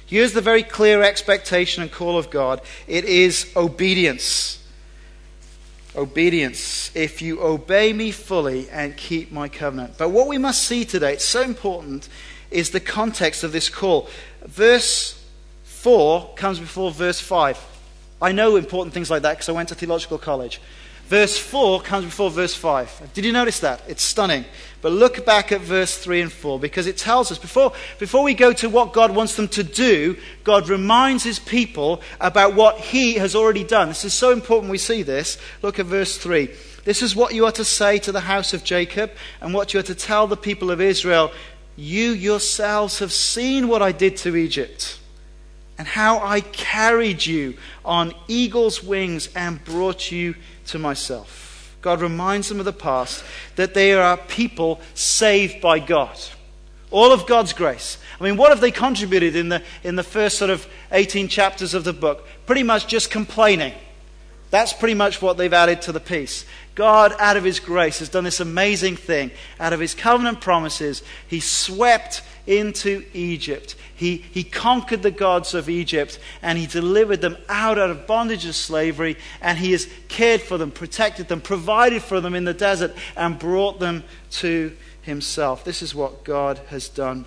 Here's 0.06 0.32
the 0.32 0.40
very 0.40 0.62
clear 0.62 1.02
expectation 1.02 1.82
and 1.82 1.92
call 1.92 2.18
of 2.18 2.30
God 2.30 2.60
it 2.86 3.04
is 3.04 3.52
obedience. 3.56 4.56
Obedience. 5.96 6.90
If 6.94 7.20
you 7.20 7.40
obey 7.42 7.92
me 7.92 8.10
fully 8.10 8.68
and 8.70 8.96
keep 8.96 9.32
my 9.32 9.48
covenant. 9.48 9.94
But 9.98 10.10
what 10.10 10.28
we 10.28 10.38
must 10.38 10.62
see 10.62 10.84
today, 10.84 11.14
it's 11.14 11.24
so 11.24 11.42
important, 11.42 12.08
is 12.50 12.70
the 12.70 12.80
context 12.80 13.42
of 13.44 13.52
this 13.52 13.68
call. 13.68 14.08
Verse 14.44 15.22
4 15.64 16.34
comes 16.34 16.58
before 16.58 16.90
verse 16.90 17.20
5. 17.20 17.66
I 18.22 18.32
know 18.32 18.56
important 18.56 18.92
things 18.92 19.10
like 19.10 19.22
that 19.22 19.32
because 19.32 19.48
I 19.48 19.52
went 19.52 19.70
to 19.70 19.74
theological 19.74 20.18
college. 20.18 20.60
Verse 21.06 21.36
4 21.36 21.80
comes 21.80 22.04
before 22.04 22.30
verse 22.30 22.54
5. 22.54 23.14
Did 23.14 23.24
you 23.24 23.32
notice 23.32 23.58
that? 23.60 23.82
It's 23.88 24.02
stunning. 24.02 24.44
But 24.80 24.92
look 24.92 25.26
back 25.26 25.50
at 25.50 25.60
verse 25.60 25.98
3 25.98 26.20
and 26.20 26.32
4 26.32 26.60
because 26.60 26.86
it 26.86 26.96
tells 26.96 27.32
us 27.32 27.38
before, 27.38 27.72
before 27.98 28.22
we 28.22 28.32
go 28.32 28.52
to 28.52 28.68
what 28.68 28.92
God 28.92 29.14
wants 29.14 29.34
them 29.34 29.48
to 29.48 29.64
do, 29.64 30.16
God 30.44 30.68
reminds 30.68 31.24
his 31.24 31.40
people 31.40 32.00
about 32.20 32.54
what 32.54 32.78
he 32.78 33.14
has 33.14 33.34
already 33.34 33.64
done. 33.64 33.88
This 33.88 34.04
is 34.04 34.14
so 34.14 34.30
important 34.30 34.70
we 34.70 34.78
see 34.78 35.02
this. 35.02 35.36
Look 35.62 35.80
at 35.80 35.86
verse 35.86 36.16
3. 36.16 36.48
This 36.84 37.02
is 37.02 37.16
what 37.16 37.34
you 37.34 37.44
are 37.44 37.52
to 37.52 37.64
say 37.64 37.98
to 37.98 38.12
the 38.12 38.20
house 38.20 38.54
of 38.54 38.62
Jacob 38.62 39.10
and 39.40 39.52
what 39.52 39.74
you 39.74 39.80
are 39.80 39.84
to 39.84 39.94
tell 39.94 40.26
the 40.26 40.36
people 40.36 40.70
of 40.70 40.80
Israel. 40.80 41.32
You 41.80 42.10
yourselves 42.10 42.98
have 42.98 43.10
seen 43.10 43.66
what 43.66 43.80
I 43.80 43.90
did 43.90 44.18
to 44.18 44.36
Egypt 44.36 44.98
and 45.78 45.88
how 45.88 46.18
I 46.18 46.42
carried 46.42 47.24
you 47.24 47.56
on 47.86 48.12
eagle's 48.28 48.84
wings 48.84 49.30
and 49.34 49.64
brought 49.64 50.12
you 50.12 50.34
to 50.66 50.78
myself. 50.78 51.74
God 51.80 52.02
reminds 52.02 52.50
them 52.50 52.58
of 52.58 52.66
the 52.66 52.72
past 52.74 53.24
that 53.56 53.72
they 53.72 53.94
are 53.94 54.18
people 54.18 54.78
saved 54.92 55.62
by 55.62 55.78
God. 55.78 56.18
All 56.90 57.12
of 57.12 57.26
God's 57.26 57.54
grace. 57.54 57.96
I 58.20 58.24
mean, 58.24 58.36
what 58.36 58.50
have 58.50 58.60
they 58.60 58.72
contributed 58.72 59.34
in 59.34 59.48
the, 59.48 59.62
in 59.82 59.96
the 59.96 60.02
first 60.02 60.36
sort 60.36 60.50
of 60.50 60.66
18 60.92 61.28
chapters 61.28 61.72
of 61.72 61.84
the 61.84 61.94
book? 61.94 62.28
Pretty 62.44 62.62
much 62.62 62.88
just 62.88 63.10
complaining. 63.10 63.72
That's 64.50 64.74
pretty 64.74 64.94
much 64.94 65.22
what 65.22 65.38
they've 65.38 65.50
added 65.50 65.80
to 65.82 65.92
the 65.92 66.00
piece. 66.00 66.44
God, 66.74 67.14
out 67.18 67.36
of 67.36 67.44
His 67.44 67.60
grace, 67.60 67.98
has 67.98 68.08
done 68.08 68.24
this 68.24 68.40
amazing 68.40 68.96
thing. 68.96 69.30
Out 69.58 69.72
of 69.72 69.80
His 69.80 69.94
covenant 69.94 70.40
promises, 70.40 71.02
He 71.28 71.40
swept 71.40 72.22
into 72.46 73.04
Egypt. 73.12 73.76
He, 73.94 74.16
he 74.16 74.44
conquered 74.44 75.02
the 75.02 75.10
gods 75.10 75.54
of 75.54 75.68
Egypt 75.68 76.18
and 76.42 76.58
he 76.58 76.66
delivered 76.66 77.20
them 77.20 77.36
out, 77.48 77.78
out 77.78 77.90
of 77.90 78.06
bondage 78.06 78.46
of 78.46 78.54
slavery. 78.54 79.16
And 79.42 79.58
he 79.58 79.72
has 79.72 79.88
cared 80.08 80.40
for 80.40 80.56
them, 80.58 80.70
protected 80.70 81.28
them, 81.28 81.40
provided 81.40 82.02
for 82.02 82.20
them 82.20 82.34
in 82.34 82.44
the 82.44 82.54
desert, 82.54 82.94
and 83.16 83.38
brought 83.38 83.78
them 83.78 84.04
to 84.32 84.74
himself. 85.02 85.64
This 85.64 85.82
is 85.82 85.94
what 85.94 86.24
God 86.24 86.60
has 86.68 86.88
done. 86.88 87.26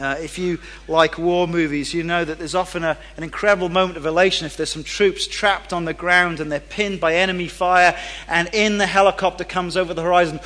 Uh, 0.00 0.16
if 0.20 0.38
you 0.38 0.58
like 0.88 1.18
war 1.18 1.46
movies, 1.46 1.92
you 1.92 2.02
know 2.02 2.24
that 2.24 2.38
there's 2.38 2.54
often 2.54 2.82
a, 2.82 2.96
an 3.16 3.22
incredible 3.22 3.68
moment 3.68 3.96
of 3.96 4.06
elation 4.06 4.46
if 4.46 4.56
there's 4.56 4.70
some 4.70 4.82
troops 4.82 5.26
trapped 5.26 5.72
on 5.72 5.84
the 5.84 5.94
ground 5.94 6.40
and 6.40 6.50
they're 6.50 6.60
pinned 6.60 6.98
by 6.98 7.14
enemy 7.14 7.46
fire, 7.46 7.96
and 8.26 8.48
in 8.54 8.78
the 8.78 8.86
helicopter 8.86 9.44
comes 9.44 9.76
over 9.76 9.92
the 9.92 10.02
horizon, 10.02 10.40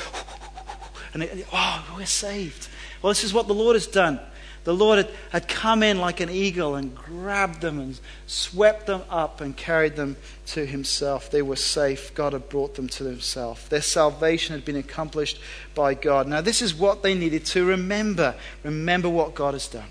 and 1.13 1.23
it, 1.23 1.47
oh, 1.53 1.95
we're 1.97 2.05
saved. 2.05 2.67
Well, 3.01 3.11
this 3.11 3.23
is 3.23 3.33
what 3.33 3.47
the 3.47 3.53
Lord 3.53 3.75
has 3.75 3.87
done. 3.87 4.19
The 4.67 4.75
Lord 4.75 4.97
had, 4.97 5.09
had 5.31 5.47
come 5.47 5.81
in 5.81 5.97
like 5.97 6.19
an 6.19 6.29
eagle 6.29 6.75
and 6.75 6.93
grabbed 6.93 7.61
them 7.61 7.79
and 7.79 7.97
swept 8.25 8.85
them 8.85 9.01
up 9.09 9.39
and 9.39 9.55
carried 9.55 9.95
them 9.95 10.17
to 10.47 10.65
himself. 10.65 11.31
They 11.31 11.41
were 11.41 11.55
safe. 11.55 12.13
God 12.13 12.33
had 12.33 12.49
brought 12.49 12.75
them 12.75 12.89
to 12.89 13.05
himself. 13.05 13.69
Their 13.69 13.81
salvation 13.81 14.53
had 14.53 14.65
been 14.65 14.75
accomplished 14.75 15.39
by 15.73 15.93
God. 15.93 16.27
Now, 16.27 16.41
this 16.41 16.61
is 16.61 16.75
what 16.75 17.01
they 17.01 17.15
needed 17.15 17.45
to 17.45 17.63
remember. 17.63 18.35
Remember 18.63 19.07
what 19.07 19.35
God 19.35 19.53
has 19.53 19.69
done. 19.69 19.87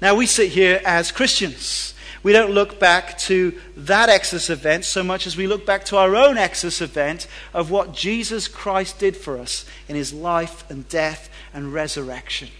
Now, 0.00 0.14
we 0.14 0.26
sit 0.26 0.50
here 0.50 0.80
as 0.84 1.10
Christians. 1.10 1.92
We 2.22 2.32
don't 2.32 2.52
look 2.52 2.78
back 2.78 3.18
to 3.18 3.58
that 3.76 4.08
Exodus 4.08 4.50
event 4.50 4.84
so 4.84 5.02
much 5.02 5.26
as 5.26 5.36
we 5.36 5.48
look 5.48 5.66
back 5.66 5.84
to 5.86 5.96
our 5.96 6.14
own 6.14 6.38
Exodus 6.38 6.80
event 6.80 7.26
of 7.52 7.72
what 7.72 7.92
Jesus 7.92 8.46
Christ 8.46 9.00
did 9.00 9.16
for 9.16 9.36
us 9.36 9.64
in 9.88 9.96
his 9.96 10.12
life 10.12 10.62
and 10.70 10.88
death 10.88 11.28
and 11.52 11.72
resurrection. 11.74 12.50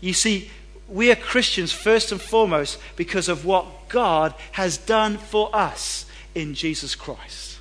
You 0.00 0.12
see, 0.12 0.50
we 0.88 1.10
are 1.10 1.16
Christians 1.16 1.72
first 1.72 2.12
and 2.12 2.20
foremost 2.20 2.78
because 2.96 3.28
of 3.28 3.44
what 3.44 3.88
God 3.88 4.34
has 4.52 4.76
done 4.76 5.18
for 5.18 5.54
us 5.54 6.06
in 6.34 6.54
Jesus 6.54 6.94
Christ. 6.94 7.58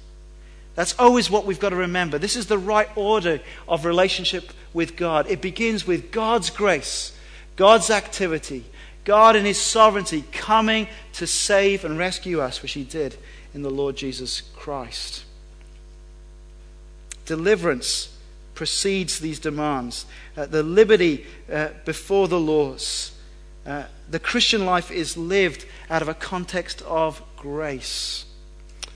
That's 0.75 0.97
always 0.97 1.29
what 1.29 1.45
we've 1.45 1.59
got 1.59 1.69
to 1.69 1.75
remember. 1.75 2.17
This 2.17 2.35
is 2.35 2.47
the 2.47 2.57
right 2.57 2.89
order 2.95 3.41
of 3.67 3.85
relationship 3.85 4.51
with 4.73 4.95
God. 4.95 5.29
It 5.29 5.41
begins 5.41 5.85
with 5.85 6.11
God's 6.11 6.49
grace, 6.49 7.15
God's 7.55 7.89
activity, 7.89 8.63
God 9.03 9.35
in 9.35 9.43
His 9.45 9.59
sovereignty 9.59 10.23
coming 10.31 10.87
to 11.13 11.27
save 11.27 11.83
and 11.83 11.97
rescue 11.97 12.39
us, 12.39 12.61
which 12.61 12.73
He 12.73 12.83
did 12.83 13.17
in 13.53 13.61
the 13.61 13.69
Lord 13.69 13.95
Jesus 13.97 14.41
Christ. 14.55 15.25
Deliverance 17.25 18.15
precedes 18.59 19.19
these 19.19 19.39
demands. 19.39 20.05
Uh, 20.35 20.45
the 20.45 20.61
liberty 20.61 21.25
uh, 21.49 21.69
before 21.85 22.27
the 22.27 22.37
laws. 22.37 23.13
Uh, 23.65 23.85
the 24.11 24.19
Christian 24.19 24.65
life 24.65 24.91
is 24.91 25.15
lived 25.15 25.65
out 25.89 26.01
of 26.01 26.09
a 26.09 26.13
context 26.13 26.81
of 26.81 27.21
grace. 27.37 28.25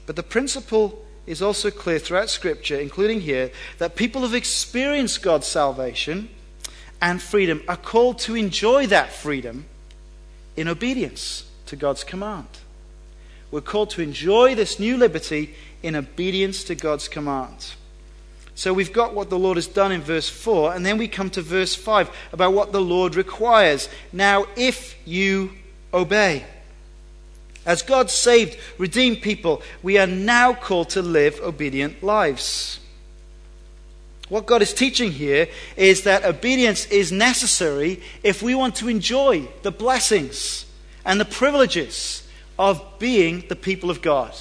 But 0.05 0.17
the 0.17 0.21
principle 0.21 1.05
is 1.25 1.41
also 1.41 1.71
clear 1.71 1.97
throughout 1.97 2.29
Scripture, 2.29 2.77
including 2.77 3.21
here, 3.21 3.51
that 3.77 3.95
people 3.95 4.19
who've 4.19 4.35
experienced 4.35 5.23
God's 5.23 5.47
salvation 5.47 6.27
and 7.01 7.21
freedom 7.21 7.63
are 7.65 7.77
called 7.77 8.19
to 8.19 8.35
enjoy 8.35 8.85
that 8.87 9.13
freedom 9.13 9.63
in 10.57 10.67
obedience 10.67 11.49
to 11.67 11.77
God's 11.77 12.03
command. 12.03 12.49
We're 13.49 13.61
called 13.61 13.91
to 13.91 14.01
enjoy 14.01 14.55
this 14.55 14.77
new 14.77 14.97
liberty 14.97 15.55
in 15.81 15.95
obedience 15.95 16.65
to 16.65 16.75
God's 16.75 17.07
command. 17.07 17.75
So 18.55 18.71
we've 18.73 18.93
got 18.93 19.13
what 19.13 19.29
the 19.29 19.39
Lord 19.39 19.57
has 19.57 19.67
done 19.67 19.91
in 19.91 20.01
verse 20.01 20.29
4, 20.29 20.75
and 20.75 20.85
then 20.85 20.97
we 20.97 21.07
come 21.07 21.29
to 21.31 21.41
verse 21.41 21.73
5 21.73 22.09
about 22.31 22.53
what 22.53 22.71
the 22.71 22.81
Lord 22.81 23.15
requires. 23.15 23.89
Now, 24.11 24.45
if 24.55 24.95
you 25.05 25.51
obey. 25.93 26.45
As 27.65 27.81
God 27.81 28.09
saved, 28.09 28.57
redeemed 28.77 29.21
people, 29.21 29.61
we 29.81 29.97
are 29.97 30.07
now 30.07 30.53
called 30.53 30.89
to 30.91 31.01
live 31.01 31.39
obedient 31.39 32.03
lives. 32.03 32.79
What 34.29 34.45
God 34.45 34.61
is 34.61 34.73
teaching 34.73 35.11
here 35.11 35.47
is 35.77 36.03
that 36.03 36.25
obedience 36.25 36.85
is 36.87 37.11
necessary 37.11 38.01
if 38.23 38.41
we 38.41 38.55
want 38.55 38.75
to 38.75 38.89
enjoy 38.89 39.47
the 39.61 39.71
blessings 39.71 40.65
and 41.05 41.19
the 41.19 41.25
privileges 41.25 42.27
of 42.57 42.81
being 42.99 43.45
the 43.49 43.55
people 43.55 43.89
of 43.89 44.01
God. 44.01 44.33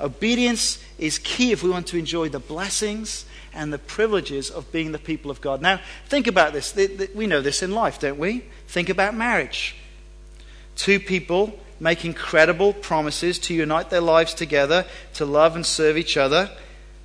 Obedience 0.00 0.82
is 0.98 1.18
key 1.18 1.52
if 1.52 1.62
we 1.62 1.70
want 1.70 1.86
to 1.88 1.98
enjoy 1.98 2.28
the 2.28 2.38
blessings 2.38 3.26
and 3.52 3.72
the 3.72 3.78
privileges 3.78 4.50
of 4.50 4.70
being 4.72 4.92
the 4.92 4.98
people 4.98 5.30
of 5.30 5.40
God. 5.40 5.60
Now, 5.60 5.80
think 6.08 6.26
about 6.26 6.52
this. 6.52 6.74
We 7.14 7.26
know 7.26 7.40
this 7.40 7.62
in 7.62 7.72
life, 7.72 7.98
don't 7.98 8.18
we? 8.18 8.44
Think 8.68 8.88
about 8.88 9.14
marriage. 9.14 9.76
Two 10.76 11.00
people 11.00 11.58
make 11.78 12.04
incredible 12.04 12.72
promises 12.72 13.38
to 13.40 13.54
unite 13.54 13.90
their 13.90 14.00
lives 14.00 14.34
together, 14.34 14.86
to 15.14 15.24
love 15.24 15.56
and 15.56 15.66
serve 15.66 15.96
each 15.96 16.16
other. 16.16 16.50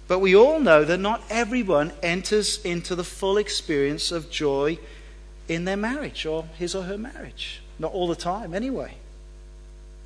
But 0.08 0.20
we 0.20 0.36
all 0.36 0.60
know 0.60 0.84
that 0.84 1.00
not 1.00 1.24
everyone 1.30 1.92
enters 2.04 2.64
into 2.64 2.94
the 2.96 3.04
full 3.04 3.38
experience 3.38 4.12
of 4.12 4.30
joy 4.30 4.78
in 5.48 5.66
their 5.66 5.78
marriage 5.78 6.25
or 6.25 6.44
his 6.58 6.75
or 6.75 6.84
her 6.84 6.98
marriage. 6.98 7.62
Not 7.80 7.92
all 7.92 8.08
the 8.08 8.16
time, 8.16 8.54
anyway. 8.54 8.98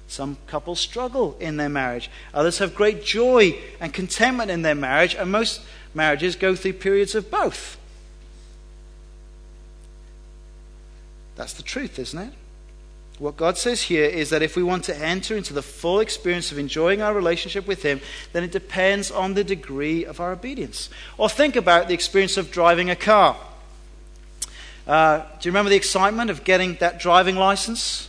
Some 0.09 0.37
couples 0.47 0.79
struggle 0.79 1.37
in 1.39 1.57
their 1.57 1.69
marriage. 1.69 2.09
Others 2.33 2.57
have 2.57 2.73
great 2.73 3.05
joy 3.05 3.59
and 3.79 3.93
contentment 3.93 4.49
in 4.49 4.63
their 4.63 4.73
marriage, 4.73 5.13
and 5.13 5.31
most 5.31 5.61
marriages 5.93 6.35
go 6.35 6.55
through 6.55 6.73
periods 6.73 7.13
of 7.13 7.29
both. 7.29 7.77
That's 11.35 11.53
the 11.53 11.61
truth, 11.61 11.99
isn't 11.99 12.19
it? 12.19 12.33
What 13.19 13.37
God 13.37 13.57
says 13.57 13.83
here 13.83 14.05
is 14.05 14.31
that 14.31 14.41
if 14.41 14.55
we 14.55 14.63
want 14.63 14.83
to 14.85 14.97
enter 14.97 15.37
into 15.37 15.53
the 15.53 15.61
full 15.61 15.99
experience 15.99 16.51
of 16.51 16.57
enjoying 16.57 17.03
our 17.03 17.13
relationship 17.13 17.67
with 17.67 17.83
Him, 17.83 18.01
then 18.33 18.43
it 18.43 18.51
depends 18.51 19.11
on 19.11 19.35
the 19.35 19.43
degree 19.43 20.05
of 20.05 20.19
our 20.19 20.31
obedience. 20.31 20.89
Or 21.19 21.29
think 21.29 21.55
about 21.55 21.87
the 21.87 21.93
experience 21.93 22.35
of 22.35 22.49
driving 22.49 22.89
a 22.89 22.95
car. 22.95 23.37
Uh, 24.87 25.19
do 25.39 25.47
you 25.47 25.51
remember 25.51 25.69
the 25.69 25.75
excitement 25.75 26.31
of 26.31 26.43
getting 26.43 26.75
that 26.77 26.99
driving 26.99 27.35
license? 27.35 28.08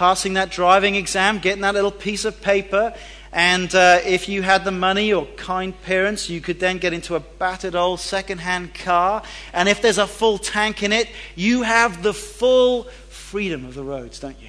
Passing 0.00 0.32
that 0.32 0.50
driving 0.50 0.94
exam, 0.94 1.38
getting 1.38 1.60
that 1.60 1.74
little 1.74 1.90
piece 1.90 2.24
of 2.24 2.40
paper. 2.40 2.94
And 3.32 3.74
uh, 3.74 4.00
if 4.02 4.30
you 4.30 4.40
had 4.40 4.64
the 4.64 4.70
money 4.70 5.12
or 5.12 5.26
kind 5.36 5.78
parents, 5.82 6.30
you 6.30 6.40
could 6.40 6.58
then 6.58 6.78
get 6.78 6.94
into 6.94 7.16
a 7.16 7.20
battered 7.20 7.74
old 7.74 8.00
second-hand 8.00 8.72
car. 8.72 9.22
And 9.52 9.68
if 9.68 9.82
there's 9.82 9.98
a 9.98 10.06
full 10.06 10.38
tank 10.38 10.82
in 10.82 10.90
it, 10.90 11.06
you 11.36 11.64
have 11.64 12.02
the 12.02 12.14
full 12.14 12.84
freedom 13.10 13.66
of 13.66 13.74
the 13.74 13.84
roads, 13.84 14.18
don't 14.18 14.40
you? 14.40 14.48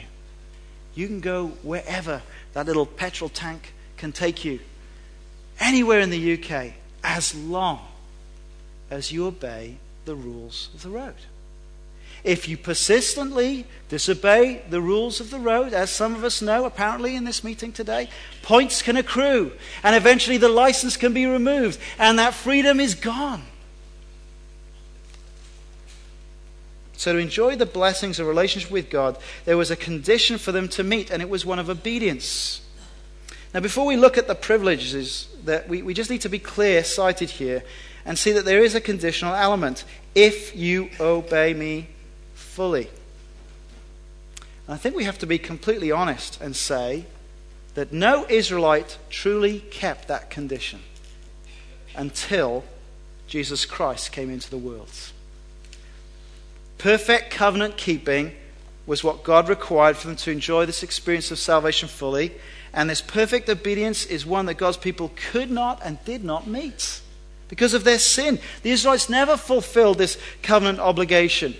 You 0.95 1.07
can 1.07 1.19
go 1.19 1.47
wherever 1.63 2.21
that 2.53 2.65
little 2.65 2.85
petrol 2.85 3.29
tank 3.29 3.73
can 3.97 4.13
take 4.13 4.45
you. 4.45 4.61
Anywhere 5.59 5.99
in 5.99 6.11
the 6.11 6.33
UK, 6.41 6.75
as 7.03 7.35
long 7.35 7.81
as 8.89 9.11
you 9.11 9.25
obey 9.25 9.75
the 10.05 10.15
rules 10.15 10.69
of 10.73 10.81
the 10.83 10.89
road. 10.89 11.15
If 12.23 12.47
you 12.47 12.55
persistently 12.55 13.65
disobey 13.89 14.61
the 14.69 14.81
rules 14.81 15.19
of 15.19 15.31
the 15.31 15.39
road, 15.39 15.73
as 15.73 15.89
some 15.89 16.13
of 16.13 16.23
us 16.23 16.41
know 16.41 16.65
apparently 16.65 17.15
in 17.15 17.23
this 17.23 17.43
meeting 17.43 17.71
today, 17.71 18.09
points 18.43 18.81
can 18.81 18.95
accrue, 18.95 19.51
and 19.83 19.95
eventually 19.95 20.37
the 20.37 20.49
license 20.49 20.97
can 20.97 21.13
be 21.13 21.25
removed, 21.25 21.79
and 21.97 22.19
that 22.19 22.33
freedom 22.33 22.79
is 22.79 22.93
gone. 22.93 23.43
So, 26.93 27.13
to 27.13 27.17
enjoy 27.17 27.55
the 27.55 27.65
blessings 27.65 28.19
of 28.19 28.27
relationship 28.27 28.69
with 28.69 28.91
God, 28.91 29.17
there 29.45 29.57
was 29.57 29.71
a 29.71 29.75
condition 29.75 30.37
for 30.37 30.51
them 30.51 30.67
to 30.69 30.83
meet, 30.83 31.09
and 31.09 31.19
it 31.19 31.29
was 31.29 31.43
one 31.43 31.57
of 31.57 31.67
obedience. 31.67 32.61
Now, 33.55 33.59
before 33.59 33.87
we 33.87 33.97
look 33.97 34.19
at 34.19 34.27
the 34.27 34.35
privileges, 34.35 35.27
that 35.45 35.67
we, 35.67 35.81
we 35.81 35.95
just 35.95 36.11
need 36.11 36.21
to 36.21 36.29
be 36.29 36.37
clear 36.37 36.83
sighted 36.83 37.31
here 37.31 37.63
and 38.05 38.17
see 38.17 38.31
that 38.33 38.45
there 38.45 38.63
is 38.63 38.75
a 38.75 38.81
conditional 38.81 39.33
element. 39.33 39.83
If 40.13 40.55
you 40.55 40.91
obey 40.99 41.55
me, 41.55 41.87
fully. 42.51 42.89
And 44.67 44.75
I 44.75 44.77
think 44.77 44.95
we 44.95 45.05
have 45.05 45.19
to 45.19 45.25
be 45.25 45.37
completely 45.37 45.91
honest 45.91 46.39
and 46.41 46.55
say 46.55 47.05
that 47.75 47.93
no 47.93 48.25
Israelite 48.27 48.97
truly 49.09 49.59
kept 49.71 50.09
that 50.09 50.29
condition 50.29 50.81
until 51.95 52.65
Jesus 53.27 53.65
Christ 53.65 54.11
came 54.11 54.29
into 54.29 54.49
the 54.49 54.57
world. 54.57 54.91
Perfect 56.77 57.31
covenant 57.31 57.77
keeping 57.77 58.33
was 58.85 59.03
what 59.03 59.23
God 59.23 59.47
required 59.47 59.95
for 59.95 60.07
them 60.07 60.17
to 60.17 60.31
enjoy 60.31 60.65
this 60.65 60.83
experience 60.83 61.31
of 61.31 61.39
salvation 61.39 61.87
fully. 61.87 62.33
And 62.73 62.89
this 62.89 63.01
perfect 63.01 63.47
obedience 63.49 64.05
is 64.05 64.25
one 64.25 64.45
that 64.47 64.55
God's 64.55 64.77
people 64.77 65.11
could 65.31 65.49
not 65.49 65.79
and 65.85 66.03
did 66.03 66.23
not 66.23 66.47
meet 66.47 66.99
because 67.47 67.73
of 67.73 67.83
their 67.83 67.99
sin. 67.99 68.39
The 68.63 68.71
Israelites 68.71 69.09
never 69.09 69.37
fulfilled 69.37 69.97
this 69.97 70.17
covenant 70.41 70.79
obligation. 70.79 71.55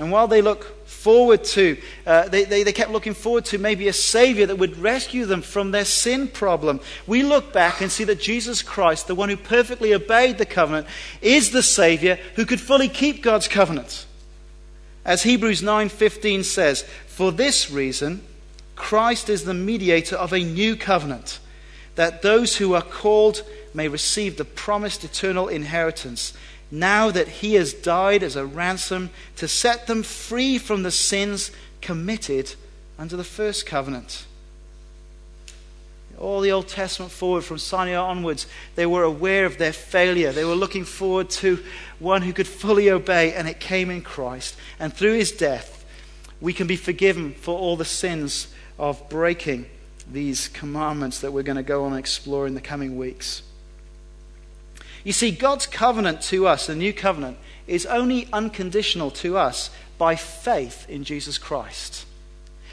And 0.00 0.10
while 0.10 0.26
they 0.26 0.40
look 0.40 0.88
forward 0.88 1.44
to, 1.44 1.76
uh, 2.06 2.26
they, 2.28 2.44
they, 2.44 2.62
they 2.62 2.72
kept 2.72 2.90
looking 2.90 3.12
forward 3.12 3.44
to 3.44 3.58
maybe 3.58 3.86
a 3.86 3.92
Savior 3.92 4.46
that 4.46 4.56
would 4.56 4.78
rescue 4.78 5.26
them 5.26 5.42
from 5.42 5.72
their 5.72 5.84
sin 5.84 6.26
problem, 6.26 6.80
we 7.06 7.22
look 7.22 7.52
back 7.52 7.82
and 7.82 7.92
see 7.92 8.04
that 8.04 8.18
Jesus 8.18 8.62
Christ, 8.62 9.08
the 9.08 9.14
one 9.14 9.28
who 9.28 9.36
perfectly 9.36 9.92
obeyed 9.92 10.38
the 10.38 10.46
covenant, 10.46 10.86
is 11.20 11.50
the 11.50 11.62
Savior 11.62 12.18
who 12.34 12.46
could 12.46 12.62
fully 12.62 12.88
keep 12.88 13.22
God's 13.22 13.46
covenant. 13.46 14.06
As 15.04 15.22
Hebrews 15.22 15.60
9:15 15.60 16.44
says, 16.44 16.86
"For 17.06 17.30
this 17.30 17.70
reason 17.70 18.22
Christ 18.76 19.28
is 19.28 19.44
the 19.44 19.52
mediator 19.52 20.16
of 20.16 20.32
a 20.32 20.42
new 20.42 20.76
covenant, 20.76 21.40
that 21.96 22.22
those 22.22 22.56
who 22.56 22.72
are 22.72 22.80
called 22.80 23.42
may 23.74 23.86
receive 23.86 24.38
the 24.38 24.46
promised 24.46 25.04
eternal 25.04 25.46
inheritance." 25.48 26.32
Now 26.70 27.10
that 27.10 27.28
he 27.28 27.54
has 27.54 27.72
died 27.72 28.22
as 28.22 28.36
a 28.36 28.46
ransom 28.46 29.10
to 29.36 29.48
set 29.48 29.86
them 29.86 30.02
free 30.02 30.58
from 30.58 30.82
the 30.82 30.90
sins 30.90 31.50
committed 31.80 32.54
under 32.98 33.16
the 33.16 33.24
first 33.24 33.66
covenant. 33.66 34.26
All 36.18 36.42
the 36.42 36.52
Old 36.52 36.68
Testament 36.68 37.10
forward, 37.10 37.44
from 37.44 37.56
Sinai 37.56 37.94
onwards, 37.94 38.46
they 38.74 38.84
were 38.84 39.04
aware 39.04 39.46
of 39.46 39.56
their 39.56 39.72
failure. 39.72 40.32
They 40.32 40.44
were 40.44 40.54
looking 40.54 40.84
forward 40.84 41.30
to 41.30 41.64
one 41.98 42.20
who 42.20 42.34
could 42.34 42.46
fully 42.46 42.90
obey, 42.90 43.32
and 43.32 43.48
it 43.48 43.58
came 43.58 43.90
in 43.90 44.02
Christ. 44.02 44.54
And 44.78 44.92
through 44.92 45.14
his 45.14 45.32
death, 45.32 45.82
we 46.38 46.52
can 46.52 46.66
be 46.66 46.76
forgiven 46.76 47.32
for 47.32 47.58
all 47.58 47.76
the 47.76 47.86
sins 47.86 48.48
of 48.78 49.08
breaking 49.08 49.66
these 50.10 50.48
commandments 50.48 51.20
that 51.20 51.32
we're 51.32 51.42
going 51.42 51.56
to 51.56 51.62
go 51.62 51.84
on 51.84 51.92
and 51.92 51.98
explore 51.98 52.46
in 52.46 52.54
the 52.54 52.60
coming 52.60 52.98
weeks. 52.98 53.42
You 55.04 55.12
see, 55.12 55.30
God's 55.30 55.66
covenant 55.66 56.20
to 56.22 56.46
us, 56.46 56.66
the 56.66 56.74
new 56.74 56.92
covenant, 56.92 57.38
is 57.66 57.86
only 57.86 58.28
unconditional 58.32 59.10
to 59.12 59.38
us 59.38 59.70
by 59.96 60.16
faith 60.16 60.88
in 60.88 61.04
Jesus 61.04 61.38
Christ. 61.38 62.06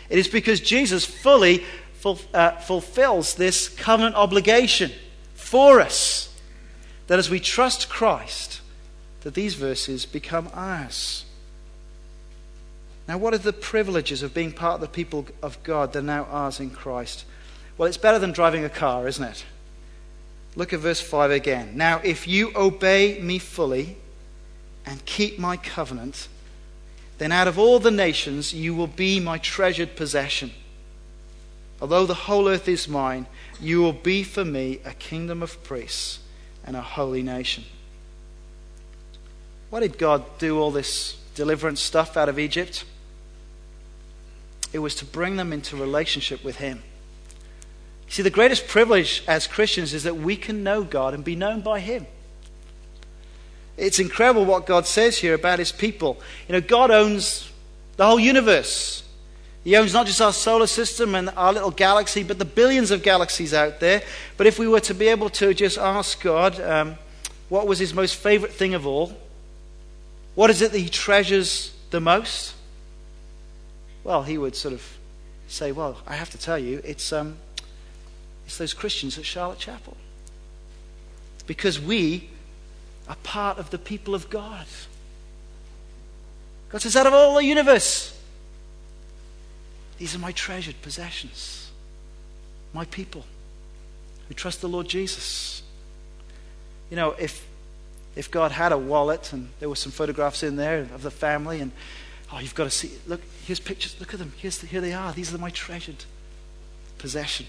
It 0.10 0.18
is 0.18 0.28
because 0.28 0.60
Jesus 0.60 1.06
fully 1.06 1.64
ful- 1.94 2.20
uh, 2.34 2.52
fulfills 2.52 3.36
this 3.36 3.70
covenant 3.70 4.16
obligation 4.16 4.92
for 5.36 5.80
us 5.80 6.34
that 7.08 7.20
as 7.20 7.30
we 7.30 7.40
trust 7.40 7.90
Christ, 7.90 8.62
that 9.22 9.34
these 9.34 9.56
verses 9.56 10.06
become 10.06 10.50
ours. 10.54 11.26
Now, 13.08 13.18
what 13.18 13.34
are 13.34 13.38
the 13.38 13.54
privileges 13.54 14.22
of 14.22 14.34
being 14.34 14.52
part 14.52 14.76
of 14.76 14.82
the 14.82 14.88
people 14.88 15.28
of 15.42 15.62
God 15.64 15.94
that 15.94 16.00
are 16.00 16.02
now 16.02 16.26
ours 16.26 16.60
in 16.60 16.70
Christ? 16.70 17.24
Well, 17.78 17.88
it's 17.88 17.98
better 17.98 18.20
than 18.20 18.34
driving 18.34 18.66
a 18.66 18.70
car, 18.70 19.08
isn't 19.08 19.24
it? 19.24 19.46
Look 20.58 20.74
at 20.74 20.80
verse 20.80 21.00
5 21.00 21.30
again. 21.30 21.74
Now, 21.76 22.02
if 22.04 22.28
you 22.28 22.52
obey 22.56 23.20
me 23.22 23.38
fully 23.38 23.96
and 24.88 25.06
keep 25.06 25.38
my 25.38 25.56
covenant, 25.56 26.28
then 27.20 27.32
out 27.32 27.48
of 27.48 27.60
all 27.60 27.78
the 27.78 27.92
nations 27.92 28.56
you 28.56 28.74
will 28.74 28.88
be 28.88 29.20
my 29.20 29.38
treasured 29.38 29.96
possession. 29.96 30.50
Although 31.80 32.08
the 32.08 32.16
whole 32.16 32.50
earth 32.50 32.68
is 32.68 32.88
mine, 32.88 33.28
you 33.62 33.82
will 33.84 33.94
be 33.94 34.24
for 34.24 34.44
me 34.44 34.80
a 34.84 34.96
kingdom 34.96 35.44
of 35.44 35.64
priests 35.64 36.20
and 36.66 36.76
a 36.76 36.82
holy 36.82 37.22
nation. 37.22 37.64
Why 39.70 39.82
did 39.82 40.00
God 40.00 40.26
do 40.40 40.60
all 40.60 40.72
this 40.72 41.18
deliverance 41.36 41.82
stuff 41.82 42.18
out 42.18 42.30
of 42.30 42.40
Egypt? 42.40 42.84
It 44.74 44.80
was 44.80 44.96
to 44.96 45.06
bring 45.06 45.36
them 45.36 45.54
into 45.54 45.76
relationship 45.76 46.44
with 46.44 46.56
Him. 46.56 46.82
See, 48.10 48.22
the 48.22 48.30
greatest 48.30 48.68
privilege 48.68 49.24
as 49.28 49.48
Christians 49.48 49.94
is 49.94 50.04
that 50.04 50.16
we 50.16 50.36
can 50.38 50.64
know 50.64 50.84
God 50.84 51.14
and 51.14 51.24
be 51.24 51.36
known 51.36 51.62
by 51.62 51.80
Him. 51.80 52.08
It's 53.76 54.00
incredible 54.00 54.46
what 54.46 54.66
God 54.66 54.88
says 54.88 55.18
here 55.18 55.34
about 55.34 55.60
His 55.60 55.72
people. 55.72 56.20
You 56.48 56.54
know, 56.54 56.62
God 56.62 56.90
owns 56.90 57.52
the 57.98 58.06
whole 58.06 58.20
universe. 58.20 59.04
He 59.64 59.76
owns 59.76 59.94
not 59.94 60.08
just 60.08 60.22
our 60.22 60.32
solar 60.32 60.68
system 60.68 61.16
and 61.16 61.30
our 61.32 61.52
little 61.52 61.72
galaxy, 61.72 62.24
but 62.24 62.40
the 62.40 62.46
billions 62.46 62.92
of 62.92 63.04
galaxies 63.04 63.54
out 63.54 63.82
there. 63.82 64.02
But 64.38 64.48
if 64.48 64.58
we 64.58 64.68
were 64.68 64.80
to 64.82 64.94
be 64.94 65.10
able 65.10 65.30
to 65.32 65.54
just 65.54 65.78
ask 65.78 66.22
God 66.22 66.60
um, 66.62 66.98
what 67.50 67.68
was 67.68 67.78
His 67.78 67.94
most 67.94 68.16
favorite 68.16 68.54
thing 68.54 68.74
of 68.74 68.88
all, 68.88 69.16
what 70.34 70.50
is 70.50 70.62
it 70.62 70.72
that 70.72 70.80
He 70.80 70.90
treasures 70.90 71.76
the 71.90 72.00
most? 72.00 72.56
Well, 74.06 74.24
He 74.24 74.38
would 74.38 74.56
sort 74.56 74.74
of 74.74 74.98
say, 75.50 75.74
Well, 75.74 75.98
I 76.08 76.16
have 76.16 76.30
to 76.30 76.38
tell 76.38 76.58
you, 76.58 76.82
it's. 76.86 77.12
Um, 77.12 77.38
it's 78.48 78.58
those 78.58 78.74
Christians 78.74 79.18
at 79.18 79.26
Charlotte 79.26 79.60
Chapel. 79.60 79.98
Because 81.46 81.80
we 81.80 82.30
are 83.08 83.18
part 83.24 83.58
of 83.58 83.70
the 83.70 83.78
people 83.78 84.16
of 84.16 84.30
God. 84.30 84.66
God 86.70 86.82
says, 86.82 86.96
out 86.96 87.06
of 87.06 87.14
all 87.14 87.36
the 87.36 87.44
universe, 87.44 88.18
these 89.98 90.16
are 90.16 90.20
my 90.20 90.32
treasured 90.32 90.82
possessions, 90.82 91.70
my 92.74 92.86
people. 92.86 93.26
who 94.28 94.34
trust 94.34 94.62
the 94.62 94.70
Lord 94.70 94.88
Jesus. 94.88 95.62
You 96.90 96.96
know, 96.96 97.12
if, 97.20 97.46
if 98.16 98.30
God 98.30 98.52
had 98.52 98.72
a 98.72 98.78
wallet 98.78 99.34
and 99.34 99.50
there 99.60 99.70
were 99.70 99.76
some 99.76 99.92
photographs 99.92 100.44
in 100.44 100.56
there 100.56 100.82
of 100.94 101.02
the 101.02 101.12
family, 101.12 101.62
and 101.62 101.72
oh, 102.32 102.40
you've 102.40 102.56
got 102.56 102.66
to 102.66 102.70
see, 102.70 102.92
look, 103.08 103.22
here's 103.46 103.60
pictures, 103.60 103.96
look 104.00 104.14
at 104.14 104.20
them, 104.20 104.34
here's 104.38 104.60
the, 104.60 104.68
here 104.68 104.82
they 104.82 104.94
are, 104.94 105.12
these 105.14 105.34
are 105.34 105.38
my 105.38 105.50
treasured 105.50 106.06
possession. 106.98 107.46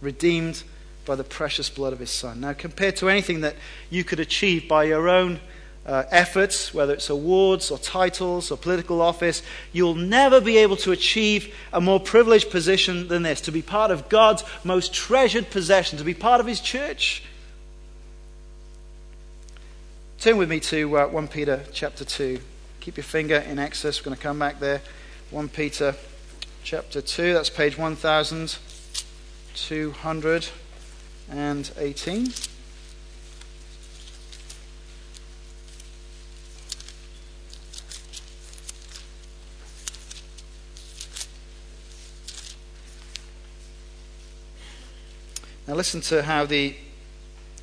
Redeemed 0.00 0.62
by 1.04 1.16
the 1.16 1.24
precious 1.24 1.68
blood 1.68 1.92
of 1.92 1.98
his 1.98 2.10
Son. 2.10 2.40
Now, 2.40 2.52
compared 2.52 2.96
to 2.96 3.08
anything 3.08 3.40
that 3.40 3.56
you 3.88 4.04
could 4.04 4.20
achieve 4.20 4.68
by 4.68 4.84
your 4.84 5.08
own 5.08 5.40
uh, 5.86 6.04
efforts, 6.10 6.74
whether 6.74 6.92
it's 6.92 7.08
awards 7.08 7.70
or 7.70 7.78
titles 7.78 8.50
or 8.50 8.56
political 8.56 9.00
office, 9.00 9.42
you'll 9.72 9.94
never 9.94 10.40
be 10.40 10.58
able 10.58 10.76
to 10.76 10.92
achieve 10.92 11.54
a 11.72 11.80
more 11.80 11.98
privileged 11.98 12.50
position 12.50 13.08
than 13.08 13.22
this 13.22 13.40
to 13.40 13.52
be 13.52 13.62
part 13.62 13.90
of 13.90 14.08
God's 14.08 14.44
most 14.62 14.92
treasured 14.92 15.50
possession, 15.50 15.98
to 15.98 16.04
be 16.04 16.14
part 16.14 16.40
of 16.40 16.46
his 16.46 16.60
church. 16.60 17.24
Turn 20.20 20.36
with 20.36 20.50
me 20.50 20.60
to 20.60 20.98
uh, 20.98 21.08
1 21.08 21.28
Peter 21.28 21.64
chapter 21.72 22.04
2. 22.04 22.40
Keep 22.80 22.98
your 22.98 23.04
finger 23.04 23.36
in 23.36 23.58
Exodus. 23.58 24.00
We're 24.00 24.04
going 24.04 24.16
to 24.16 24.22
come 24.22 24.38
back 24.38 24.60
there. 24.60 24.82
1 25.30 25.48
Peter 25.48 25.94
chapter 26.62 27.00
2, 27.00 27.32
that's 27.32 27.48
page 27.48 27.78
1218. 29.68 32.32
Now, 45.68 45.74
listen 45.74 46.00
to 46.00 46.22
how 46.24 46.46
the 46.46 46.74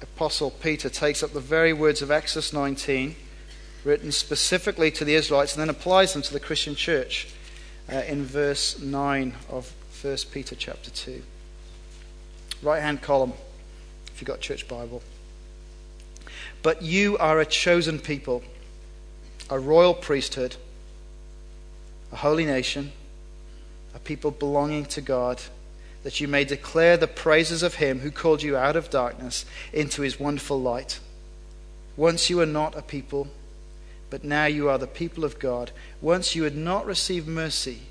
Apostle 0.01 0.51
Peter 0.51 0.89
takes 0.89 1.23
up 1.23 1.33
the 1.33 1.41
very 1.41 1.73
words 1.73 2.01
of 2.01 2.09
Exodus 2.09 2.53
19, 2.53 3.17
written 3.83 4.13
specifically 4.13 4.91
to 4.91 5.03
the 5.03 5.15
Israelites, 5.15 5.53
and 5.53 5.61
then 5.61 5.69
applies 5.69 6.13
them 6.13 6.21
to 6.21 6.31
the 6.31 6.39
Christian 6.39 6.75
church 6.75 7.27
uh, 7.91 7.97
in 8.07 8.23
verse 8.23 8.79
9 8.79 9.33
of 9.49 9.73
1 10.01 10.17
Peter 10.31 10.55
chapter 10.55 10.89
2. 10.89 11.21
Right 12.61 12.81
hand 12.81 13.01
column, 13.01 13.33
if 14.07 14.21
you've 14.21 14.27
got 14.27 14.39
church 14.39 14.67
Bible. 14.67 15.01
But 16.63 16.81
you 16.81 17.17
are 17.17 17.39
a 17.39 17.45
chosen 17.45 17.99
people, 17.99 18.43
a 19.49 19.59
royal 19.59 19.93
priesthood, 19.93 20.55
a 22.11 22.17
holy 22.17 22.45
nation, 22.45 22.91
a 23.93 23.99
people 23.99 24.31
belonging 24.31 24.85
to 24.85 25.01
God 25.01 25.41
that 26.03 26.21
you 26.21 26.27
may 26.27 26.45
declare 26.45 26.97
the 26.97 27.07
praises 27.07 27.63
of 27.63 27.75
him 27.75 27.99
who 27.99 28.11
called 28.11 28.41
you 28.41 28.55
out 28.55 28.75
of 28.75 28.89
darkness 28.89 29.45
into 29.73 30.01
his 30.01 30.19
wonderful 30.19 30.59
light. 30.59 30.99
Once 31.95 32.29
you 32.29 32.37
were 32.37 32.45
not 32.45 32.77
a 32.77 32.81
people, 32.81 33.27
but 34.09 34.23
now 34.23 34.45
you 34.45 34.69
are 34.69 34.77
the 34.77 34.87
people 34.87 35.25
of 35.25 35.39
God. 35.39 35.71
Once 36.01 36.35
you 36.35 36.43
had 36.43 36.55
not 36.55 36.85
received 36.85 37.27
mercy, 37.27 37.81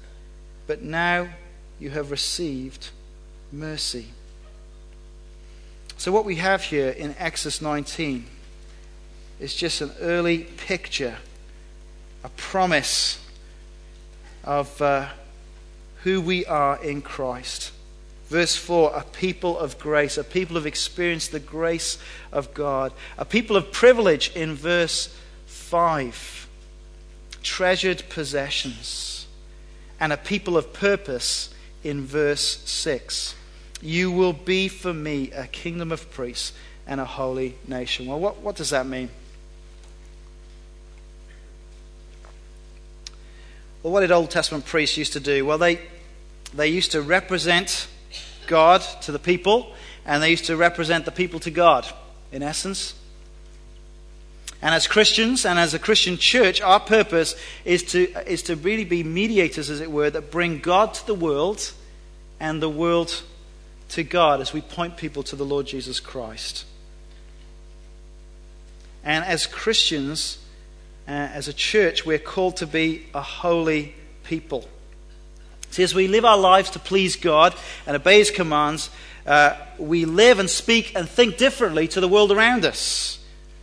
but 0.66 0.80
now 0.80 1.28
you 1.78 1.90
have 1.90 2.10
received 2.10 2.88
mercy. 3.52 4.06
So, 5.98 6.12
what 6.12 6.26
we 6.26 6.36
have 6.36 6.62
here 6.62 6.90
in 6.90 7.14
Exodus 7.18 7.62
19 7.62 8.26
is 9.40 9.54
just 9.54 9.80
an 9.80 9.92
early 10.00 10.44
picture, 10.44 11.16
a 12.22 12.28
promise 12.30 13.24
of 14.44 14.80
uh, 14.82 15.08
who 16.02 16.20
we 16.20 16.44
are 16.44 16.82
in 16.82 17.00
Christ. 17.00 17.72
Verse 18.28 18.56
4 18.56 18.92
a 18.94 19.04
people 19.04 19.58
of 19.58 19.78
grace, 19.78 20.18
a 20.18 20.24
people 20.24 20.56
who've 20.56 20.66
experienced 20.66 21.32
the 21.32 21.40
grace 21.40 21.96
of 22.30 22.52
God, 22.52 22.92
a 23.16 23.24
people 23.24 23.56
of 23.56 23.72
privilege 23.72 24.30
in 24.36 24.54
verse 24.54 25.16
5, 25.46 26.46
treasured 27.42 28.02
possessions, 28.10 29.26
and 29.98 30.12
a 30.12 30.18
people 30.18 30.58
of 30.58 30.74
purpose 30.74 31.54
in 31.82 32.04
verse 32.04 32.60
6. 32.66 33.34
You 33.82 34.10
will 34.10 34.32
be 34.32 34.68
for 34.68 34.92
me 34.92 35.30
a 35.32 35.46
kingdom 35.46 35.92
of 35.92 36.10
priests 36.10 36.52
and 36.86 37.00
a 37.00 37.04
holy 37.04 37.56
nation. 37.66 38.06
Well, 38.06 38.18
what, 38.18 38.38
what 38.38 38.56
does 38.56 38.70
that 38.70 38.86
mean? 38.86 39.10
Well, 43.82 43.92
what 43.92 44.00
did 44.00 44.10
Old 44.10 44.30
Testament 44.30 44.64
priests 44.64 44.96
used 44.96 45.12
to 45.12 45.20
do? 45.20 45.44
Well, 45.44 45.58
they, 45.58 45.80
they 46.54 46.68
used 46.68 46.92
to 46.92 47.02
represent 47.02 47.86
God 48.46 48.80
to 49.02 49.12
the 49.12 49.18
people, 49.18 49.74
and 50.04 50.22
they 50.22 50.30
used 50.30 50.46
to 50.46 50.56
represent 50.56 51.04
the 51.04 51.12
people 51.12 51.38
to 51.40 51.50
God, 51.50 51.86
in 52.32 52.42
essence. 52.42 52.94
And 54.62 54.74
as 54.74 54.86
Christians 54.86 55.44
and 55.44 55.58
as 55.58 55.74
a 55.74 55.78
Christian 55.78 56.16
church, 56.16 56.60
our 56.60 56.80
purpose 56.80 57.36
is 57.64 57.82
to, 57.92 58.08
is 58.28 58.42
to 58.44 58.56
really 58.56 58.84
be 58.84 59.04
mediators, 59.04 59.70
as 59.70 59.80
it 59.80 59.90
were, 59.90 60.10
that 60.10 60.30
bring 60.30 60.60
God 60.60 60.94
to 60.94 61.06
the 61.06 61.14
world 61.14 61.72
and 62.40 62.62
the 62.62 62.70
world 62.70 63.22
to 63.90 64.02
God 64.02 64.40
as 64.40 64.52
we 64.52 64.60
point 64.60 64.96
people 64.96 65.22
to 65.24 65.36
the 65.36 65.44
Lord 65.44 65.66
Jesus 65.66 66.00
Christ. 66.00 66.64
And 69.04 69.24
as 69.24 69.46
Christians, 69.46 70.38
uh, 71.06 71.12
as 71.12 71.48
a 71.48 71.52
church, 71.52 72.04
we're 72.04 72.18
called 72.18 72.56
to 72.58 72.66
be 72.66 73.06
a 73.14 73.22
holy 73.22 73.94
people. 74.24 74.68
See, 75.70 75.82
as 75.82 75.94
we 75.94 76.08
live 76.08 76.24
our 76.24 76.38
lives 76.38 76.70
to 76.70 76.78
please 76.78 77.16
God 77.16 77.54
and 77.86 77.94
obey 77.96 78.18
His 78.18 78.30
commands, 78.30 78.90
uh, 79.26 79.54
we 79.78 80.04
live 80.04 80.38
and 80.38 80.48
speak 80.48 80.94
and 80.96 81.08
think 81.08 81.36
differently 81.36 81.86
to 81.88 82.00
the 82.00 82.08
world 82.08 82.32
around 82.32 82.64
us 82.64 83.18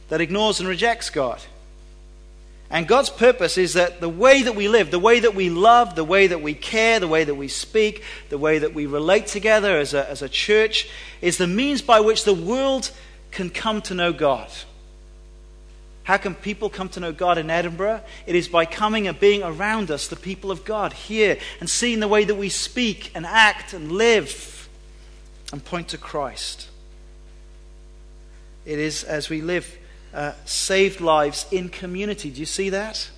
that 0.09 0.21
ignores 0.21 0.59
and 0.59 0.69
rejects 0.69 1.09
God. 1.09 1.41
And 2.73 2.87
God's 2.87 3.11
purpose 3.11 3.59
is 3.59 3.73
that 3.73 4.01
the 4.01 4.09
way 4.09 4.41
that 4.41 4.55
we 4.55 4.67
live, 4.67 4.89
the 4.89 4.97
way 4.97 5.19
that 5.19 5.35
we 5.35 5.51
love, 5.51 5.93
the 5.93 6.03
way 6.03 6.25
that 6.25 6.41
we 6.41 6.55
care, 6.55 6.99
the 6.99 7.07
way 7.07 7.23
that 7.23 7.35
we 7.35 7.47
speak, 7.47 8.03
the 8.29 8.37
way 8.39 8.57
that 8.57 8.73
we 8.73 8.87
relate 8.87 9.27
together 9.27 9.77
as 9.77 9.93
a, 9.93 10.09
as 10.09 10.23
a 10.23 10.27
church, 10.27 10.89
is 11.21 11.37
the 11.37 11.45
means 11.45 11.83
by 11.83 11.99
which 11.99 12.23
the 12.23 12.33
world 12.33 12.89
can 13.29 13.51
come 13.51 13.79
to 13.83 13.93
know 13.93 14.11
God. 14.11 14.49
How 16.01 16.17
can 16.17 16.33
people 16.33 16.67
come 16.67 16.89
to 16.89 16.99
know 16.99 17.11
God 17.11 17.37
in 17.37 17.51
Edinburgh? 17.51 18.01
It 18.25 18.33
is 18.33 18.47
by 18.47 18.65
coming 18.65 19.07
and 19.07 19.19
being 19.19 19.43
around 19.43 19.91
us, 19.91 20.07
the 20.07 20.15
people 20.15 20.49
of 20.49 20.65
God, 20.65 20.93
here, 20.93 21.37
and 21.59 21.69
seeing 21.69 21.99
the 21.99 22.07
way 22.07 22.23
that 22.23 22.35
we 22.35 22.49
speak 22.49 23.11
and 23.13 23.23
act 23.23 23.73
and 23.73 23.91
live 23.91 24.67
and 25.51 25.63
point 25.63 25.89
to 25.89 25.99
Christ. 25.99 26.69
It 28.65 28.79
is 28.79 29.03
as 29.03 29.29
we 29.29 29.41
live 29.41 29.77
uh, 30.13 30.33
saved 30.45 31.01
lives 31.01 31.45
in 31.51 31.69
community. 31.69 32.29
Do 32.29 32.39
you 32.39 32.45
see 32.45 32.69
that? 32.69 33.09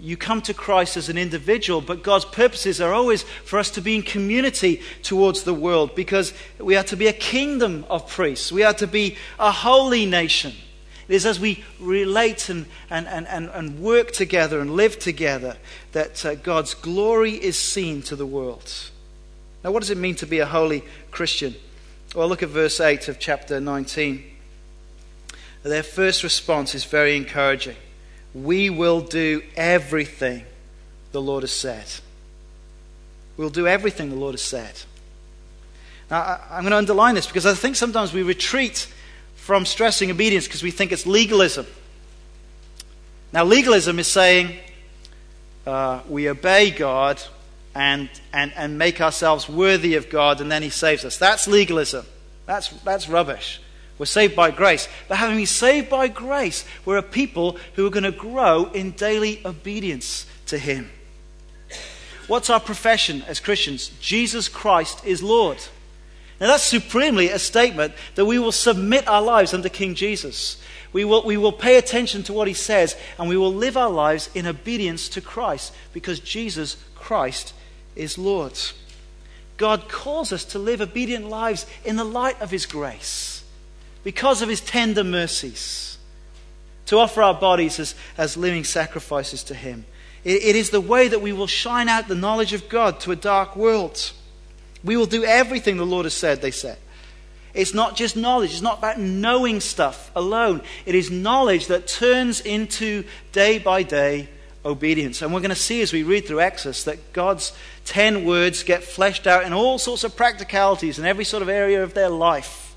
You 0.00 0.16
come 0.16 0.40
to 0.42 0.54
Christ 0.54 0.96
as 0.96 1.08
an 1.08 1.18
individual, 1.18 1.80
but 1.80 2.04
God's 2.04 2.24
purposes 2.24 2.80
are 2.80 2.94
always 2.94 3.24
for 3.24 3.58
us 3.58 3.70
to 3.72 3.80
be 3.80 3.96
in 3.96 4.02
community 4.02 4.80
towards 5.02 5.42
the 5.42 5.54
world 5.54 5.96
because 5.96 6.32
we 6.58 6.76
are 6.76 6.84
to 6.84 6.96
be 6.96 7.08
a 7.08 7.12
kingdom 7.12 7.84
of 7.90 8.08
priests. 8.08 8.52
We 8.52 8.62
are 8.62 8.74
to 8.74 8.86
be 8.86 9.16
a 9.40 9.50
holy 9.50 10.06
nation. 10.06 10.52
It 11.08 11.14
is 11.14 11.26
as 11.26 11.40
we 11.40 11.64
relate 11.80 12.48
and, 12.48 12.66
and, 12.90 13.08
and, 13.08 13.26
and, 13.26 13.80
work 13.80 14.12
together 14.12 14.60
and 14.60 14.76
live 14.76 14.98
together 14.98 15.56
that 15.92 16.24
uh, 16.24 16.34
God's 16.34 16.74
glory 16.74 17.32
is 17.32 17.58
seen 17.58 18.02
to 18.02 18.14
the 18.14 18.26
world. 18.26 18.70
Now, 19.64 19.72
what 19.72 19.80
does 19.80 19.90
it 19.90 19.98
mean 19.98 20.14
to 20.16 20.26
be 20.26 20.38
a 20.38 20.46
holy 20.46 20.84
Christian? 21.10 21.54
Well, 22.14 22.28
look 22.28 22.42
at 22.42 22.50
verse 22.50 22.78
8 22.78 23.08
of 23.08 23.18
chapter 23.18 23.58
19. 23.58 24.37
Their 25.68 25.82
first 25.82 26.22
response 26.22 26.74
is 26.74 26.84
very 26.84 27.14
encouraging. 27.14 27.76
We 28.34 28.70
will 28.70 29.02
do 29.02 29.42
everything 29.54 30.44
the 31.12 31.20
Lord 31.20 31.42
has 31.42 31.52
said. 31.52 31.86
We'll 33.36 33.50
do 33.50 33.66
everything 33.66 34.08
the 34.08 34.16
Lord 34.16 34.32
has 34.32 34.42
said. 34.42 34.80
Now, 36.10 36.40
I'm 36.50 36.62
going 36.62 36.70
to 36.70 36.78
underline 36.78 37.14
this 37.14 37.26
because 37.26 37.44
I 37.44 37.52
think 37.52 37.76
sometimes 37.76 38.14
we 38.14 38.22
retreat 38.22 38.88
from 39.36 39.66
stressing 39.66 40.10
obedience 40.10 40.46
because 40.46 40.62
we 40.62 40.70
think 40.70 40.90
it's 40.90 41.06
legalism. 41.06 41.66
Now, 43.32 43.44
legalism 43.44 43.98
is 43.98 44.08
saying 44.08 44.56
uh, 45.66 46.00
we 46.08 46.30
obey 46.30 46.70
God 46.70 47.22
and, 47.74 48.08
and, 48.32 48.54
and 48.56 48.78
make 48.78 49.02
ourselves 49.02 49.50
worthy 49.50 49.96
of 49.96 50.08
God 50.08 50.40
and 50.40 50.50
then 50.50 50.62
He 50.62 50.70
saves 50.70 51.04
us. 51.04 51.18
That's 51.18 51.46
legalism. 51.46 52.06
That's, 52.46 52.68
that's 52.68 53.06
rubbish. 53.08 53.60
We're 53.98 54.06
saved 54.06 54.36
by 54.36 54.50
grace. 54.50 54.88
But 55.08 55.18
having 55.18 55.36
been 55.36 55.46
saved 55.46 55.90
by 55.90 56.08
grace, 56.08 56.64
we're 56.84 56.98
a 56.98 57.02
people 57.02 57.58
who 57.74 57.86
are 57.86 57.90
going 57.90 58.04
to 58.04 58.12
grow 58.12 58.66
in 58.66 58.92
daily 58.92 59.40
obedience 59.44 60.26
to 60.46 60.58
Him. 60.58 60.90
What's 62.28 62.50
our 62.50 62.60
profession 62.60 63.22
as 63.26 63.40
Christians? 63.40 63.88
Jesus 64.00 64.48
Christ 64.48 65.04
is 65.04 65.22
Lord. 65.22 65.58
Now, 66.40 66.46
that's 66.46 66.62
supremely 66.62 67.30
a 67.30 67.38
statement 67.38 67.94
that 68.14 68.26
we 68.26 68.38
will 68.38 68.52
submit 68.52 69.08
our 69.08 69.22
lives 69.22 69.52
under 69.52 69.68
King 69.68 69.94
Jesus. 69.94 70.62
We 70.92 71.04
will, 71.04 71.24
we 71.24 71.36
will 71.36 71.52
pay 71.52 71.76
attention 71.78 72.22
to 72.24 72.32
what 72.32 72.46
He 72.46 72.54
says, 72.54 72.96
and 73.18 73.28
we 73.28 73.36
will 73.36 73.52
live 73.52 73.76
our 73.76 73.90
lives 73.90 74.30
in 74.34 74.46
obedience 74.46 75.08
to 75.10 75.20
Christ 75.20 75.74
because 75.92 76.20
Jesus 76.20 76.76
Christ 76.94 77.54
is 77.96 78.18
Lord. 78.18 78.58
God 79.56 79.88
calls 79.88 80.32
us 80.32 80.44
to 80.46 80.58
live 80.58 80.80
obedient 80.80 81.28
lives 81.28 81.66
in 81.84 81.96
the 81.96 82.04
light 82.04 82.40
of 82.40 82.50
His 82.50 82.64
grace, 82.64 83.37
because 84.08 84.40
of 84.40 84.48
His 84.48 84.62
tender 84.62 85.04
mercies, 85.04 85.98
to 86.86 86.96
offer 86.96 87.22
our 87.22 87.34
bodies 87.34 87.78
as, 87.78 87.94
as 88.16 88.38
living 88.38 88.64
sacrifices 88.64 89.44
to 89.44 89.54
Him. 89.54 89.84
It, 90.24 90.42
it 90.44 90.56
is 90.56 90.70
the 90.70 90.80
way 90.80 91.08
that 91.08 91.20
we 91.20 91.34
will 91.34 91.46
shine 91.46 91.90
out 91.90 92.08
the 92.08 92.14
knowledge 92.14 92.54
of 92.54 92.70
God 92.70 93.00
to 93.00 93.12
a 93.12 93.16
dark 93.16 93.54
world. 93.54 94.12
We 94.82 94.96
will 94.96 95.04
do 95.04 95.24
everything 95.24 95.76
the 95.76 95.84
Lord 95.84 96.06
has 96.06 96.14
said, 96.14 96.40
they 96.40 96.52
said. 96.52 96.78
It's 97.52 97.74
not 97.74 97.96
just 97.96 98.16
knowledge. 98.16 98.52
It's 98.52 98.62
not 98.62 98.78
about 98.78 98.98
knowing 98.98 99.60
stuff 99.60 100.10
alone. 100.16 100.62
It 100.86 100.94
is 100.94 101.10
knowledge 101.10 101.66
that 101.66 101.86
turns 101.86 102.40
into 102.40 103.04
day 103.32 103.58
by 103.58 103.82
day 103.82 104.30
obedience. 104.64 105.20
And 105.20 105.34
we're 105.34 105.40
going 105.40 105.50
to 105.50 105.54
see 105.54 105.82
as 105.82 105.92
we 105.92 106.02
read 106.02 106.26
through 106.26 106.40
Exodus 106.40 106.84
that 106.84 107.12
God's 107.12 107.52
ten 107.84 108.24
words 108.24 108.62
get 108.62 108.82
fleshed 108.82 109.26
out 109.26 109.44
in 109.44 109.52
all 109.52 109.76
sorts 109.76 110.02
of 110.02 110.16
practicalities 110.16 110.98
in 110.98 111.04
every 111.04 111.26
sort 111.26 111.42
of 111.42 111.50
area 111.50 111.82
of 111.82 111.92
their 111.92 112.08
life. 112.08 112.67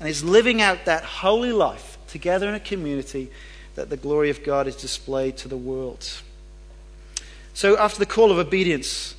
And 0.00 0.08
is 0.08 0.24
living 0.24 0.60
out 0.60 0.86
that 0.86 1.04
holy 1.04 1.52
life 1.52 1.98
together 2.08 2.48
in 2.48 2.54
a 2.54 2.60
community 2.60 3.30
that 3.74 3.90
the 3.90 3.96
glory 3.96 4.30
of 4.30 4.42
God 4.42 4.66
is 4.66 4.74
displayed 4.74 5.36
to 5.38 5.48
the 5.48 5.56
world. 5.56 6.08
So, 7.54 7.76
after 7.78 7.98
the 7.98 8.06
call 8.06 8.30
of 8.32 8.38
obedience, 8.38 9.14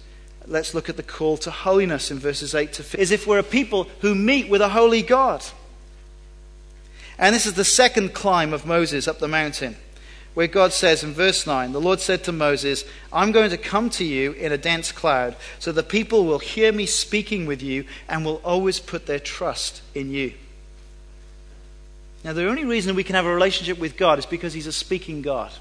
let's 0.48 0.74
look 0.74 0.90
at 0.90 0.98
the 0.98 1.04
call 1.04 1.38
to 1.38 1.52
holiness 1.52 2.12
in 2.12 2.20
verses 2.20 2.56
8 2.56 2.74
to 2.74 2.84
15. 2.84 3.02
As 3.02 3.12
if 3.12 3.28
we're 3.28 3.40
a 3.40 3.44
people 3.44 3.88
who 4.02 4.16
meet 4.16 4.50
with 4.50 4.62
a 4.62 4.70
holy 4.70 5.04
God. 5.04 5.46
And 7.18 7.36
this 7.36 7.46
is 7.46 7.54
the 7.54 7.64
second 7.64 8.14
climb 8.14 8.52
of 8.52 8.66
Moses 8.66 9.08
up 9.08 9.20
the 9.20 9.28
mountain 9.28 9.78
where 10.34 10.48
God 10.48 10.72
says 10.72 11.04
in 11.04 11.14
verse 11.14 11.46
9, 11.46 11.74
the 11.74 11.82
Lord 11.82 12.00
said 12.00 12.24
to 12.24 12.32
Moses, 12.32 12.86
I'm 13.12 13.32
going 13.32 13.50
to 13.50 13.58
come 13.58 13.90
to 13.92 14.06
you 14.06 14.32
in 14.34 14.52
a 14.52 14.58
dense 14.58 14.92
cloud, 14.92 15.36
so 15.60 15.72
the 15.72 15.84
people 15.84 16.26
will 16.26 16.40
hear 16.40 16.72
me 16.72 16.86
speaking 16.86 17.46
with 17.46 17.62
you 17.62 17.86
and 18.08 18.24
will 18.24 18.42
always 18.44 18.80
put 18.80 19.08
their 19.08 19.20
trust 19.20 19.82
in 19.94 20.12
you. 20.12 20.34
Now, 22.24 22.34
the 22.34 22.48
only 22.48 22.66
reason 22.66 22.96
we 22.96 23.04
can 23.04 23.16
have 23.16 23.26
a 23.26 23.34
relationship 23.34 23.80
with 23.80 23.98
God 23.98 24.20
is 24.20 24.26
because 24.26 24.54
He's 24.54 24.68
a 24.68 24.72
speaking 24.72 25.22
God. 25.22 25.52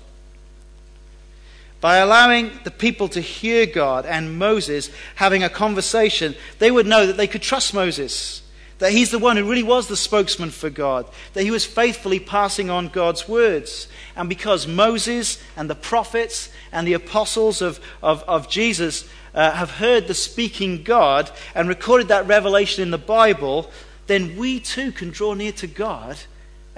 By 1.80 1.96
allowing 1.96 2.50
the 2.64 2.70
people 2.70 3.08
to 3.08 3.20
hear 3.20 3.64
God 3.64 4.04
and 4.04 4.38
Moses 4.38 4.90
having 5.14 5.42
a 5.42 5.48
conversation, 5.48 6.34
they 6.58 6.70
would 6.70 6.86
know 6.86 7.06
that 7.06 7.16
they 7.16 7.26
could 7.26 7.40
trust 7.40 7.72
Moses 7.72 8.42
that 8.80 8.92
he's 8.92 9.10
the 9.10 9.18
one 9.18 9.36
who 9.36 9.48
really 9.48 9.62
was 9.62 9.86
the 9.86 9.96
spokesman 9.96 10.50
for 10.50 10.70
God, 10.70 11.06
that 11.34 11.44
he 11.44 11.50
was 11.50 11.66
faithfully 11.66 12.18
passing 12.18 12.70
on 12.70 12.88
God's 12.88 13.28
words. 13.28 13.88
And 14.16 14.28
because 14.28 14.66
Moses 14.66 15.40
and 15.54 15.70
the 15.70 15.74
prophets 15.74 16.50
and 16.72 16.86
the 16.86 16.94
apostles 16.94 17.62
of, 17.62 17.78
of, 18.02 18.22
of 18.22 18.48
Jesus 18.48 19.08
uh, 19.34 19.52
have 19.52 19.72
heard 19.72 20.08
the 20.08 20.14
speaking 20.14 20.82
God 20.82 21.30
and 21.54 21.68
recorded 21.68 22.08
that 22.08 22.26
revelation 22.26 22.82
in 22.82 22.90
the 22.90 22.98
Bible, 22.98 23.70
then 24.06 24.36
we 24.36 24.58
too 24.60 24.92
can 24.92 25.10
draw 25.10 25.34
near 25.34 25.52
to 25.52 25.66
God 25.66 26.16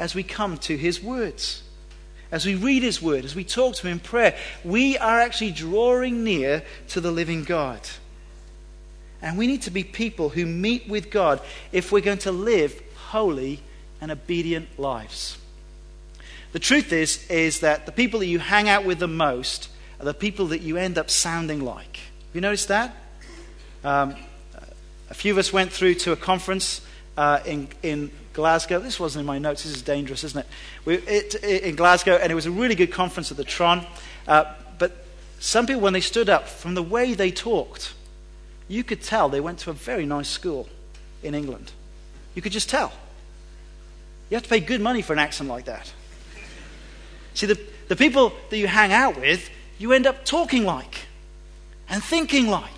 as 0.02 0.16
we 0.16 0.24
come 0.24 0.58
to 0.58 0.76
his 0.76 1.00
words. 1.00 1.62
As 2.32 2.44
we 2.44 2.56
read 2.56 2.82
his 2.82 3.00
word, 3.00 3.24
as 3.24 3.36
we 3.36 3.44
talk 3.44 3.76
to 3.76 3.86
him 3.86 3.92
in 3.92 4.00
prayer, 4.00 4.36
we 4.64 4.98
are 4.98 5.20
actually 5.20 5.52
drawing 5.52 6.24
near 6.24 6.64
to 6.88 7.00
the 7.00 7.12
living 7.12 7.44
God. 7.44 7.80
And 9.22 9.38
we 9.38 9.46
need 9.46 9.62
to 9.62 9.70
be 9.70 9.84
people 9.84 10.30
who 10.30 10.44
meet 10.44 10.88
with 10.88 11.12
God 11.12 11.40
if 11.70 11.92
we're 11.92 12.00
going 12.00 12.18
to 12.18 12.32
live 12.32 12.82
holy 13.10 13.62
and 14.00 14.10
obedient 14.10 14.76
lives. 14.76 15.38
The 16.50 16.58
truth 16.58 16.92
is, 16.92 17.24
is 17.30 17.60
that 17.60 17.86
the 17.86 17.92
people 17.92 18.18
that 18.20 18.26
you 18.26 18.40
hang 18.40 18.68
out 18.68 18.84
with 18.84 18.98
the 18.98 19.06
most 19.06 19.68
are 20.00 20.04
the 20.04 20.14
people 20.14 20.46
that 20.46 20.62
you 20.62 20.76
end 20.76 20.98
up 20.98 21.10
sounding 21.10 21.60
like. 21.60 21.96
Have 21.98 22.34
you 22.34 22.40
noticed 22.40 22.68
that? 22.68 22.92
Um, 23.84 24.16
a 25.08 25.14
few 25.14 25.30
of 25.30 25.38
us 25.38 25.52
went 25.52 25.70
through 25.70 25.94
to 25.94 26.10
a 26.10 26.16
conference 26.16 26.84
uh, 27.16 27.38
in, 27.46 27.68
in 27.84 28.10
Glasgow. 28.33 28.79
This 28.79 28.99
wasn't 28.99 29.21
in 29.21 29.27
my 29.27 29.38
notes. 29.38 29.64
This 29.64 29.75
is 29.75 29.83
dangerous, 29.83 30.25
isn't 30.25 30.40
it? 30.40 30.47
We, 30.85 30.95
it, 30.97 31.35
it 31.42 31.62
in 31.62 31.77
Glasgow, 31.77 32.16
and 32.16 32.31
it 32.31 32.35
was 32.35 32.47
a 32.47 32.51
really 32.51 32.75
good 32.75 32.92
conference 32.92 33.31
at 33.31 33.37
the 33.37 33.45
Tron. 33.45 33.87
Uh, 34.27 34.45
but 34.79 35.05
some 35.38 35.66
people, 35.66 35.83
when 35.83 35.92
they 35.92 36.01
stood 36.01 36.29
up, 36.29 36.49
from 36.49 36.75
the 36.75 36.83
way 36.83 37.14
they 37.14 37.31
talked, 37.31 37.95
you 38.68 38.85
could 38.85 39.03
tell 39.03 39.29
they 39.29 39.40
went 39.40 39.59
to 39.61 39.71
a 39.71 39.75
very 39.75 40.07
nice 40.07 40.29
school 40.29 40.68
in 41.23 41.35
England. 41.35 41.73
You 42.35 42.42
could 42.42 42.53
just 42.53 42.68
tell. 42.68 42.92
You 44.31 44.37
have 44.37 44.45
to 44.45 44.49
pay 44.49 44.61
good 44.61 44.81
money 44.81 45.03
for 45.03 45.12
an 45.12 45.18
accent 45.18 45.49
like 45.49 45.66
that. 45.66 45.92
See, 47.35 47.47
the, 47.47 47.61
the 47.88 47.97
people 47.97 48.33
that 48.51 48.57
you 48.57 48.66
hang 48.66 48.92
out 48.92 49.18
with, 49.18 49.51
you 49.79 49.92
end 49.92 50.07
up 50.07 50.25
talking 50.25 50.64
like 50.64 51.07
and 51.88 52.03
thinking 52.03 52.49
like. 52.49 52.71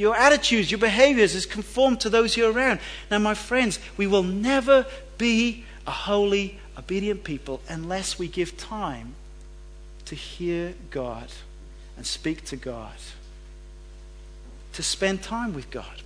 Your 0.00 0.16
attitudes, 0.16 0.70
your 0.70 0.80
behaviors 0.80 1.34
is 1.34 1.44
conformed 1.44 2.00
to 2.00 2.08
those 2.08 2.34
you're 2.34 2.50
around. 2.50 2.80
Now, 3.10 3.18
my 3.18 3.34
friends, 3.34 3.78
we 3.98 4.06
will 4.06 4.22
never 4.22 4.86
be 5.18 5.66
a 5.86 5.90
holy, 5.90 6.58
obedient 6.78 7.22
people 7.22 7.60
unless 7.68 8.18
we 8.18 8.26
give 8.26 8.56
time 8.56 9.12
to 10.06 10.14
hear 10.14 10.72
God 10.90 11.30
and 11.98 12.06
speak 12.06 12.46
to 12.46 12.56
God 12.56 12.94
to 14.72 14.82
spend 14.82 15.22
time 15.22 15.52
with 15.52 15.70
God. 15.70 16.00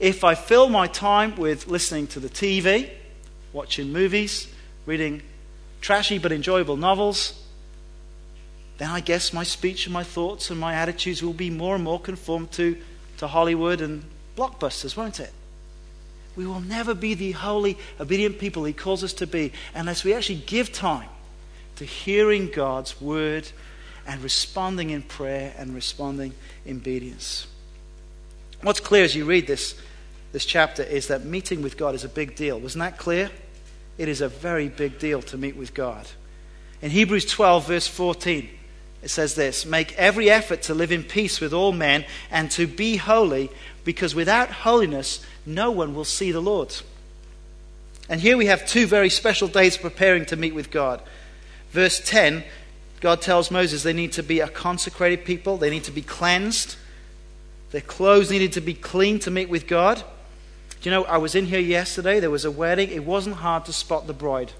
If 0.00 0.24
I 0.24 0.34
fill 0.34 0.70
my 0.70 0.86
time 0.86 1.36
with 1.36 1.66
listening 1.66 2.06
to 2.06 2.20
the 2.20 2.30
TV, 2.30 2.88
watching 3.52 3.92
movies, 3.92 4.48
reading 4.86 5.20
trashy 5.82 6.16
but 6.16 6.32
enjoyable 6.32 6.78
novels, 6.78 7.38
then 8.78 8.90
I 8.90 9.00
guess 9.00 9.32
my 9.32 9.44
speech 9.44 9.86
and 9.86 9.92
my 9.92 10.04
thoughts 10.04 10.50
and 10.50 10.58
my 10.58 10.74
attitudes 10.74 11.22
will 11.22 11.32
be 11.32 11.50
more 11.50 11.74
and 11.74 11.84
more 11.84 12.00
conformed 12.00 12.52
to, 12.52 12.76
to 13.18 13.26
Hollywood 13.26 13.80
and 13.80 14.04
blockbusters, 14.36 14.96
won't 14.96 15.20
it? 15.20 15.32
We 16.34 16.46
will 16.46 16.60
never 16.60 16.94
be 16.94 17.14
the 17.14 17.32
holy, 17.32 17.78
obedient 18.00 18.38
people 18.38 18.64
He 18.64 18.72
calls 18.72 19.04
us 19.04 19.12
to 19.14 19.26
be 19.26 19.52
unless 19.74 20.04
we 20.04 20.14
actually 20.14 20.42
give 20.46 20.72
time 20.72 21.08
to 21.76 21.84
hearing 21.84 22.50
God's 22.50 23.00
word 23.00 23.50
and 24.06 24.22
responding 24.22 24.90
in 24.90 25.02
prayer 25.02 25.54
and 25.56 25.74
responding 25.74 26.34
in 26.64 26.78
obedience. 26.78 27.46
What's 28.62 28.80
clear 28.80 29.04
as 29.04 29.14
you 29.14 29.24
read 29.24 29.46
this, 29.46 29.78
this 30.32 30.44
chapter 30.44 30.82
is 30.82 31.08
that 31.08 31.24
meeting 31.24 31.62
with 31.62 31.76
God 31.76 31.94
is 31.94 32.04
a 32.04 32.08
big 32.08 32.34
deal. 32.34 32.58
Wasn't 32.58 32.80
that 32.80 32.98
clear? 32.98 33.30
It 33.98 34.08
is 34.08 34.20
a 34.20 34.28
very 34.28 34.68
big 34.68 34.98
deal 34.98 35.20
to 35.22 35.36
meet 35.36 35.56
with 35.56 35.74
God. 35.74 36.06
In 36.80 36.90
Hebrews 36.90 37.26
12, 37.26 37.66
verse 37.66 37.86
14, 37.86 38.48
it 39.02 39.08
says 39.08 39.34
this 39.34 39.66
Make 39.66 39.92
every 39.94 40.30
effort 40.30 40.62
to 40.62 40.74
live 40.74 40.92
in 40.92 41.02
peace 41.02 41.40
with 41.40 41.52
all 41.52 41.72
men 41.72 42.04
and 42.30 42.50
to 42.52 42.66
be 42.66 42.96
holy, 42.96 43.50
because 43.84 44.14
without 44.14 44.50
holiness, 44.50 45.24
no 45.44 45.70
one 45.70 45.94
will 45.94 46.04
see 46.04 46.32
the 46.32 46.40
Lord. 46.40 46.74
And 48.08 48.20
here 48.20 48.36
we 48.36 48.46
have 48.46 48.66
two 48.66 48.86
very 48.86 49.08
special 49.08 49.48
days 49.48 49.76
preparing 49.76 50.26
to 50.26 50.36
meet 50.36 50.54
with 50.54 50.70
God. 50.70 51.02
Verse 51.70 52.00
10 52.04 52.44
God 53.00 53.20
tells 53.20 53.50
Moses 53.50 53.82
they 53.82 53.92
need 53.92 54.12
to 54.12 54.22
be 54.22 54.38
a 54.38 54.48
consecrated 54.48 55.24
people, 55.24 55.56
they 55.56 55.70
need 55.70 55.84
to 55.84 55.90
be 55.90 56.02
cleansed, 56.02 56.76
their 57.72 57.80
clothes 57.80 58.30
needed 58.30 58.52
to 58.52 58.60
be 58.60 58.74
clean 58.74 59.18
to 59.20 59.30
meet 59.30 59.48
with 59.48 59.66
God. 59.66 60.04
Do 60.80 60.88
you 60.88 60.92
know, 60.92 61.04
I 61.04 61.16
was 61.16 61.34
in 61.34 61.46
here 61.46 61.58
yesterday, 61.58 62.20
there 62.20 62.30
was 62.30 62.44
a 62.44 62.50
wedding, 62.50 62.90
it 62.90 63.04
wasn't 63.04 63.36
hard 63.36 63.64
to 63.64 63.72
spot 63.72 64.06
the 64.06 64.12
bride. 64.12 64.52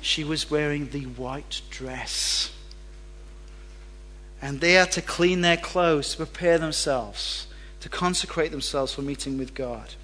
She 0.00 0.22
was 0.22 0.48
wearing 0.48 0.90
the 0.90 1.02
white 1.02 1.62
dress. 1.70 2.53
And 4.44 4.60
they 4.60 4.76
are 4.76 4.84
to 4.88 5.00
clean 5.00 5.40
their 5.40 5.56
clothes, 5.56 6.10
to 6.10 6.18
prepare 6.18 6.58
themselves, 6.58 7.46
to 7.80 7.88
consecrate 7.88 8.50
themselves 8.50 8.92
for 8.92 9.00
meeting 9.00 9.38
with 9.38 9.54
God. 9.54 9.94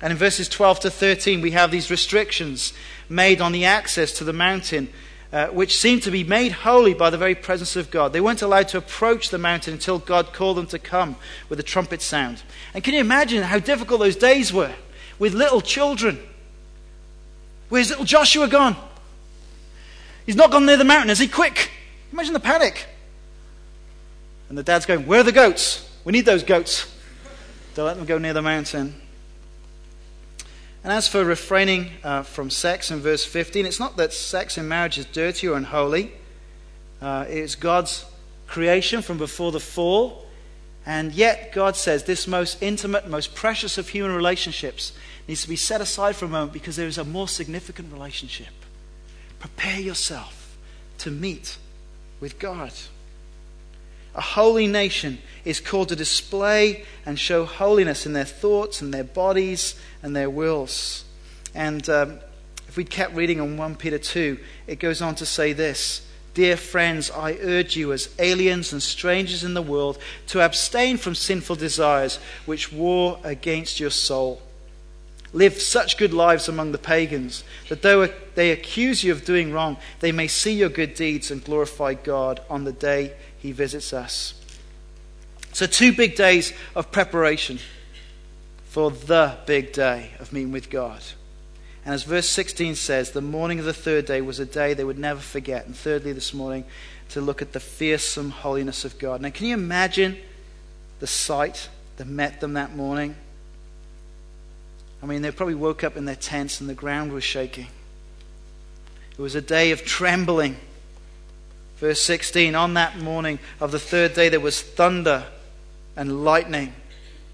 And 0.00 0.12
in 0.12 0.16
verses 0.16 0.48
12 0.48 0.80
to 0.80 0.90
13, 0.90 1.40
we 1.40 1.50
have 1.50 1.72
these 1.72 1.90
restrictions 1.90 2.72
made 3.08 3.40
on 3.40 3.50
the 3.50 3.64
access 3.64 4.12
to 4.12 4.24
the 4.24 4.32
mountain 4.32 4.88
uh, 5.32 5.48
which 5.48 5.76
seemed 5.76 6.04
to 6.04 6.12
be 6.12 6.22
made 6.22 6.52
holy 6.52 6.94
by 6.94 7.10
the 7.10 7.18
very 7.18 7.34
presence 7.34 7.74
of 7.74 7.90
God. 7.90 8.12
They 8.12 8.20
weren't 8.20 8.40
allowed 8.40 8.68
to 8.68 8.78
approach 8.78 9.30
the 9.30 9.38
mountain 9.38 9.74
until 9.74 9.98
God 9.98 10.32
called 10.32 10.58
them 10.58 10.68
to 10.68 10.78
come 10.78 11.16
with 11.48 11.58
a 11.58 11.64
trumpet 11.64 12.02
sound. 12.02 12.42
And 12.72 12.84
can 12.84 12.94
you 12.94 13.00
imagine 13.00 13.42
how 13.42 13.58
difficult 13.58 13.98
those 13.98 14.14
days 14.14 14.52
were 14.52 14.76
with 15.18 15.34
little 15.34 15.60
children? 15.60 16.20
Where's 17.68 17.90
little 17.90 18.04
Joshua 18.04 18.46
gone? 18.46 18.76
He's 20.24 20.36
not 20.36 20.52
gone 20.52 20.66
near 20.66 20.76
the 20.76 20.84
mountain, 20.84 21.10
is 21.10 21.18
he? 21.18 21.26
Quick! 21.26 21.72
Imagine 22.12 22.32
the 22.32 22.38
panic. 22.38 22.86
And 24.48 24.56
the 24.56 24.62
dad's 24.62 24.86
going, 24.86 25.06
Where 25.06 25.20
are 25.20 25.24
the 25.24 25.32
goats? 25.32 25.88
We 26.04 26.12
need 26.12 26.26
those 26.26 26.42
goats. 26.42 26.92
Don't 27.74 27.86
let 27.86 27.96
them 27.96 28.06
go 28.06 28.18
near 28.18 28.32
the 28.32 28.42
mountain. 28.42 28.94
And 30.84 30.92
as 30.92 31.08
for 31.08 31.24
refraining 31.24 31.90
uh, 32.04 32.22
from 32.22 32.48
sex 32.48 32.92
in 32.92 33.00
verse 33.00 33.24
15, 33.24 33.66
it's 33.66 33.80
not 33.80 33.96
that 33.96 34.12
sex 34.12 34.56
in 34.56 34.68
marriage 34.68 34.98
is 34.98 35.06
dirty 35.06 35.48
or 35.48 35.56
unholy. 35.56 36.12
Uh, 37.02 37.24
it's 37.28 37.56
God's 37.56 38.06
creation 38.46 39.02
from 39.02 39.18
before 39.18 39.50
the 39.50 39.60
fall. 39.60 40.26
And 40.86 41.12
yet, 41.12 41.52
God 41.52 41.74
says 41.74 42.04
this 42.04 42.28
most 42.28 42.62
intimate, 42.62 43.08
most 43.08 43.34
precious 43.34 43.76
of 43.76 43.88
human 43.88 44.14
relationships 44.14 44.92
needs 45.26 45.42
to 45.42 45.48
be 45.48 45.56
set 45.56 45.80
aside 45.80 46.14
for 46.14 46.26
a 46.26 46.28
moment 46.28 46.52
because 46.52 46.76
there 46.76 46.86
is 46.86 46.98
a 46.98 47.04
more 47.04 47.26
significant 47.26 47.92
relationship. 47.92 48.54
Prepare 49.40 49.80
yourself 49.80 50.56
to 50.98 51.10
meet 51.10 51.58
with 52.20 52.38
God. 52.38 52.72
A 54.16 54.20
holy 54.20 54.66
nation, 54.66 55.18
is 55.44 55.60
called 55.60 55.90
to 55.90 55.96
display 55.96 56.84
and 57.04 57.18
show 57.18 57.44
holiness 57.44 58.06
in 58.06 58.14
their 58.14 58.24
thoughts 58.24 58.80
and 58.80 58.92
their 58.92 59.04
bodies 59.04 59.78
and 60.02 60.16
their 60.16 60.30
wills. 60.30 61.04
And 61.54 61.88
um, 61.88 62.18
if 62.66 62.76
we'd 62.76 62.90
kept 62.90 63.14
reading 63.14 63.40
on 63.40 63.56
1 63.56 63.76
Peter 63.76 63.98
2, 63.98 64.38
it 64.66 64.80
goes 64.80 65.00
on 65.00 65.14
to 65.16 65.26
say 65.26 65.52
this 65.52 66.06
Dear 66.34 66.56
friends, 66.56 67.10
I 67.10 67.38
urge 67.40 67.76
you 67.76 67.92
as 67.92 68.14
aliens 68.18 68.72
and 68.72 68.82
strangers 68.82 69.44
in 69.44 69.54
the 69.54 69.62
world 69.62 69.98
to 70.28 70.40
abstain 70.40 70.96
from 70.96 71.14
sinful 71.14 71.56
desires 71.56 72.18
which 72.44 72.72
war 72.72 73.20
against 73.22 73.78
your 73.78 73.90
soul. 73.90 74.42
Live 75.32 75.60
such 75.60 75.98
good 75.98 76.14
lives 76.14 76.48
among 76.48 76.72
the 76.72 76.78
pagans 76.78 77.44
that 77.68 77.82
though 77.82 78.08
they 78.34 78.50
accuse 78.50 79.04
you 79.04 79.12
of 79.12 79.24
doing 79.24 79.52
wrong, 79.52 79.76
they 80.00 80.12
may 80.12 80.28
see 80.28 80.52
your 80.52 80.68
good 80.68 80.94
deeds 80.94 81.30
and 81.30 81.44
glorify 81.44 81.94
God 81.94 82.40
on 82.48 82.64
the 82.64 82.72
day 82.72 83.12
he 83.46 83.52
visits 83.52 83.92
us. 83.92 84.34
So, 85.52 85.66
two 85.66 85.92
big 85.92 86.16
days 86.16 86.52
of 86.74 86.90
preparation 86.90 87.60
for 88.68 88.90
the 88.90 89.36
big 89.46 89.72
day 89.72 90.10
of 90.18 90.32
meeting 90.32 90.50
with 90.50 90.68
God. 90.68 91.00
And 91.84 91.94
as 91.94 92.02
verse 92.02 92.28
16 92.28 92.74
says, 92.74 93.12
the 93.12 93.20
morning 93.20 93.60
of 93.60 93.64
the 93.64 93.72
third 93.72 94.04
day 94.04 94.20
was 94.20 94.40
a 94.40 94.44
day 94.44 94.74
they 94.74 94.82
would 94.82 94.98
never 94.98 95.20
forget. 95.20 95.64
And 95.64 95.76
thirdly, 95.76 96.12
this 96.12 96.34
morning, 96.34 96.64
to 97.10 97.20
look 97.20 97.40
at 97.40 97.52
the 97.52 97.60
fearsome 97.60 98.30
holiness 98.30 98.84
of 98.84 98.98
God. 98.98 99.20
Now, 99.20 99.30
can 99.30 99.46
you 99.46 99.54
imagine 99.54 100.18
the 100.98 101.06
sight 101.06 101.68
that 101.98 102.08
met 102.08 102.40
them 102.40 102.54
that 102.54 102.74
morning? 102.74 103.14
I 105.00 105.06
mean, 105.06 105.22
they 105.22 105.30
probably 105.30 105.54
woke 105.54 105.84
up 105.84 105.96
in 105.96 106.04
their 106.04 106.16
tents 106.16 106.60
and 106.60 106.68
the 106.68 106.74
ground 106.74 107.12
was 107.12 107.22
shaking. 107.22 107.68
It 109.12 109.20
was 109.22 109.36
a 109.36 109.40
day 109.40 109.70
of 109.70 109.84
trembling. 109.84 110.56
Verse 111.76 112.00
16 112.00 112.54
On 112.54 112.74
that 112.74 112.98
morning 112.98 113.38
of 113.60 113.72
the 113.72 113.78
third 113.78 114.14
day, 114.14 114.28
there 114.28 114.40
was 114.40 114.60
thunder 114.60 115.24
and 115.94 116.24
lightning 116.24 116.74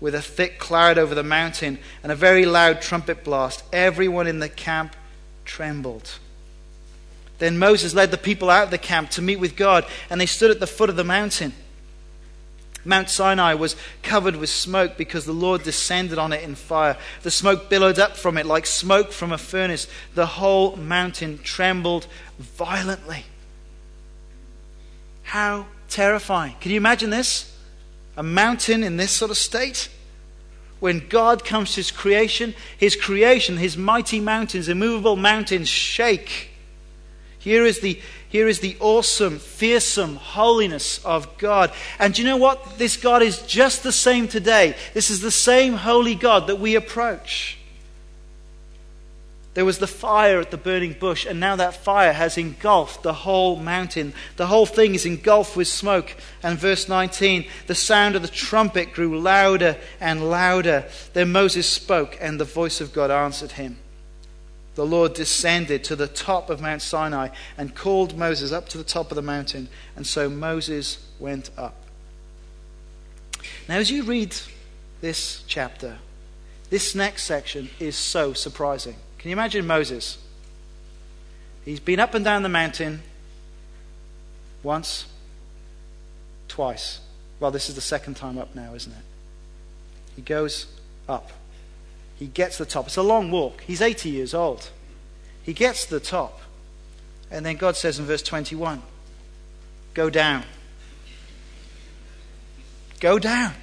with 0.00 0.14
a 0.14 0.22
thick 0.22 0.58
cloud 0.58 0.98
over 0.98 1.14
the 1.14 1.22
mountain 1.22 1.78
and 2.02 2.10
a 2.10 2.16
very 2.16 2.44
loud 2.44 2.82
trumpet 2.82 3.22
blast. 3.22 3.62
Everyone 3.72 4.26
in 4.26 4.40
the 4.40 4.48
camp 4.48 4.96
trembled. 5.44 6.18
Then 7.38 7.58
Moses 7.58 7.94
led 7.94 8.10
the 8.10 8.18
people 8.18 8.50
out 8.50 8.64
of 8.64 8.70
the 8.70 8.78
camp 8.78 9.10
to 9.10 9.22
meet 9.22 9.40
with 9.40 9.56
God, 9.56 9.84
and 10.10 10.20
they 10.20 10.26
stood 10.26 10.50
at 10.50 10.60
the 10.60 10.66
foot 10.66 10.90
of 10.90 10.96
the 10.96 11.04
mountain. 11.04 11.52
Mount 12.84 13.10
Sinai 13.10 13.54
was 13.54 13.76
covered 14.02 14.36
with 14.36 14.50
smoke 14.50 14.96
because 14.96 15.24
the 15.24 15.32
Lord 15.32 15.62
descended 15.62 16.18
on 16.18 16.32
it 16.32 16.42
in 16.42 16.56
fire. 16.56 16.96
The 17.22 17.30
smoke 17.30 17.70
billowed 17.70 17.98
up 17.98 18.16
from 18.16 18.36
it 18.36 18.46
like 18.46 18.66
smoke 18.66 19.12
from 19.12 19.32
a 19.32 19.38
furnace. 19.38 19.86
The 20.14 20.26
whole 20.26 20.76
mountain 20.76 21.38
trembled 21.38 22.08
violently. 22.38 23.24
How 25.32 25.64
terrifying. 25.88 26.56
Can 26.60 26.72
you 26.72 26.76
imagine 26.76 27.08
this? 27.08 27.56
a 28.18 28.22
mountain 28.22 28.84
in 28.84 28.98
this 28.98 29.10
sort 29.10 29.30
of 29.30 29.38
state? 29.38 29.88
When 30.78 31.08
God 31.08 31.42
comes 31.42 31.70
to 31.70 31.76
his 31.76 31.90
creation, 31.90 32.54
his 32.76 32.96
creation, 32.96 33.56
his 33.56 33.74
mighty 33.74 34.20
mountains, 34.20 34.68
immovable 34.68 35.16
mountains 35.16 35.70
shake. 35.70 36.50
Here 37.38 37.64
is 37.64 37.80
the, 37.80 37.98
here 38.28 38.46
is 38.46 38.60
the 38.60 38.76
awesome, 38.78 39.38
fearsome 39.38 40.16
holiness 40.16 41.02
of 41.02 41.38
God. 41.38 41.72
And 41.98 42.12
do 42.12 42.20
you 42.20 42.28
know 42.28 42.36
what? 42.36 42.76
This 42.76 42.98
God 42.98 43.22
is 43.22 43.40
just 43.46 43.82
the 43.82 43.90
same 43.90 44.28
today. 44.28 44.76
This 44.92 45.08
is 45.08 45.22
the 45.22 45.30
same 45.30 45.72
holy 45.72 46.14
God 46.14 46.46
that 46.48 46.60
we 46.60 46.74
approach. 46.74 47.56
There 49.54 49.66
was 49.66 49.78
the 49.78 49.86
fire 49.86 50.40
at 50.40 50.50
the 50.50 50.56
burning 50.56 50.94
bush, 50.94 51.26
and 51.26 51.38
now 51.38 51.56
that 51.56 51.76
fire 51.76 52.14
has 52.14 52.38
engulfed 52.38 53.02
the 53.02 53.12
whole 53.12 53.56
mountain. 53.56 54.14
The 54.36 54.46
whole 54.46 54.64
thing 54.64 54.94
is 54.94 55.04
engulfed 55.04 55.56
with 55.56 55.68
smoke. 55.68 56.16
And 56.42 56.58
verse 56.58 56.88
19 56.88 57.46
the 57.66 57.74
sound 57.74 58.16
of 58.16 58.22
the 58.22 58.28
trumpet 58.28 58.94
grew 58.94 59.18
louder 59.20 59.76
and 60.00 60.30
louder. 60.30 60.86
Then 61.12 61.32
Moses 61.32 61.66
spoke, 61.66 62.16
and 62.18 62.40
the 62.40 62.44
voice 62.44 62.80
of 62.80 62.94
God 62.94 63.10
answered 63.10 63.52
him. 63.52 63.78
The 64.74 64.86
Lord 64.86 65.12
descended 65.12 65.84
to 65.84 65.96
the 65.96 66.08
top 66.08 66.48
of 66.48 66.62
Mount 66.62 66.80
Sinai 66.80 67.28
and 67.58 67.74
called 67.74 68.16
Moses 68.16 68.52
up 68.52 68.70
to 68.70 68.78
the 68.78 68.84
top 68.84 69.10
of 69.10 69.16
the 69.16 69.22
mountain. 69.22 69.68
And 69.96 70.06
so 70.06 70.30
Moses 70.30 71.06
went 71.18 71.50
up. 71.58 71.74
Now, 73.68 73.76
as 73.76 73.90
you 73.90 74.04
read 74.04 74.34
this 75.02 75.44
chapter, 75.46 75.98
this 76.70 76.94
next 76.94 77.24
section 77.24 77.68
is 77.78 77.96
so 77.96 78.32
surprising. 78.32 78.96
Can 79.22 79.30
you 79.30 79.36
imagine 79.36 79.64
Moses? 79.68 80.18
He's 81.64 81.78
been 81.78 82.00
up 82.00 82.12
and 82.14 82.24
down 82.24 82.42
the 82.42 82.48
mountain 82.48 83.02
once, 84.64 85.06
twice. 86.48 86.98
Well, 87.38 87.52
this 87.52 87.68
is 87.68 87.76
the 87.76 87.80
second 87.80 88.14
time 88.14 88.36
up 88.36 88.56
now, 88.56 88.74
isn't 88.74 88.92
it? 88.92 89.04
He 90.16 90.22
goes 90.22 90.66
up. 91.08 91.30
He 92.18 92.26
gets 92.26 92.56
to 92.56 92.64
the 92.64 92.70
top. 92.70 92.88
It's 92.88 92.96
a 92.96 93.02
long 93.02 93.30
walk. 93.30 93.62
He's 93.62 93.80
80 93.80 94.10
years 94.10 94.34
old. 94.34 94.70
He 95.44 95.52
gets 95.52 95.84
to 95.84 95.90
the 95.90 96.00
top. 96.00 96.40
And 97.30 97.46
then 97.46 97.56
God 97.56 97.76
says 97.76 98.00
in 98.00 98.06
verse 98.06 98.22
21 98.22 98.82
Go 99.94 100.10
down. 100.10 100.42
Go 102.98 103.20
down. 103.20 103.54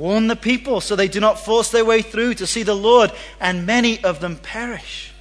Warn 0.00 0.28
the 0.28 0.36
people 0.36 0.80
so 0.80 0.96
they 0.96 1.08
do 1.08 1.20
not 1.20 1.38
force 1.38 1.70
their 1.70 1.84
way 1.84 2.00
through 2.00 2.32
to 2.36 2.46
see 2.46 2.62
the 2.62 2.74
Lord, 2.74 3.12
and 3.38 3.66
many 3.66 4.02
of 4.02 4.20
them 4.20 4.38
perish. 4.38 5.12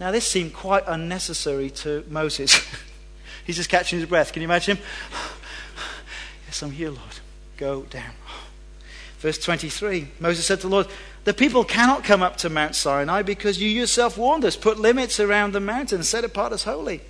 Now, 0.00 0.10
this 0.10 0.26
seemed 0.26 0.52
quite 0.52 0.82
unnecessary 0.88 1.70
to 1.70 2.04
Moses. 2.08 2.60
He's 3.46 3.54
just 3.54 3.70
catching 3.70 4.00
his 4.00 4.08
breath. 4.08 4.32
Can 4.32 4.42
you 4.42 4.48
imagine 4.48 4.78
him? 4.78 4.84
yes, 6.48 6.60
I'm 6.60 6.72
here, 6.72 6.88
Lord. 6.88 7.20
Go 7.56 7.82
down. 7.82 8.10
Verse 9.20 9.38
23 9.38 10.08
Moses 10.18 10.44
said 10.44 10.56
to 10.62 10.66
the 10.66 10.72
Lord, 10.74 10.88
The 11.22 11.32
people 11.32 11.62
cannot 11.62 12.02
come 12.02 12.24
up 12.24 12.36
to 12.38 12.50
Mount 12.50 12.74
Sinai 12.74 13.22
because 13.22 13.62
you 13.62 13.68
yourself 13.68 14.18
warned 14.18 14.44
us. 14.44 14.56
Put 14.56 14.76
limits 14.76 15.20
around 15.20 15.52
the 15.52 15.60
mountain, 15.60 16.02
set 16.02 16.24
apart 16.24 16.52
as 16.52 16.64
holy. 16.64 17.00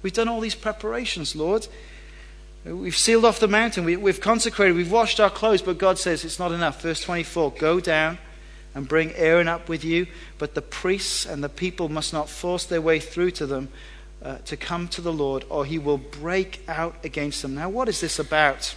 We've 0.00 0.12
done 0.12 0.28
all 0.28 0.38
these 0.38 0.54
preparations, 0.54 1.34
Lord. 1.34 1.66
We've 2.64 2.96
sealed 2.96 3.26
off 3.26 3.40
the 3.40 3.48
mountain. 3.48 3.84
We, 3.84 3.94
have 3.94 4.20
consecrated. 4.20 4.74
We've 4.74 4.90
washed 4.90 5.20
our 5.20 5.30
clothes. 5.30 5.60
But 5.60 5.78
God 5.78 5.98
says 5.98 6.24
it's 6.24 6.38
not 6.38 6.50
enough. 6.50 6.80
Verse 6.80 7.00
24 7.02 7.52
Go 7.52 7.78
down 7.78 8.18
and 8.74 8.88
bring 8.88 9.12
Aaron 9.12 9.48
up 9.48 9.68
with 9.68 9.84
you. 9.84 10.06
But 10.38 10.54
the 10.54 10.62
priests 10.62 11.26
and 11.26 11.44
the 11.44 11.48
people 11.50 11.88
must 11.88 12.12
not 12.12 12.28
force 12.28 12.64
their 12.64 12.80
way 12.80 13.00
through 13.00 13.32
to 13.32 13.46
them 13.46 13.68
uh, 14.22 14.38
to 14.46 14.56
come 14.56 14.88
to 14.88 15.02
the 15.02 15.12
Lord, 15.12 15.44
or 15.50 15.66
he 15.66 15.78
will 15.78 15.98
break 15.98 16.62
out 16.66 16.96
against 17.04 17.42
them. 17.42 17.54
Now, 17.54 17.68
what 17.68 17.88
is 17.88 18.00
this 18.00 18.18
about? 18.18 18.74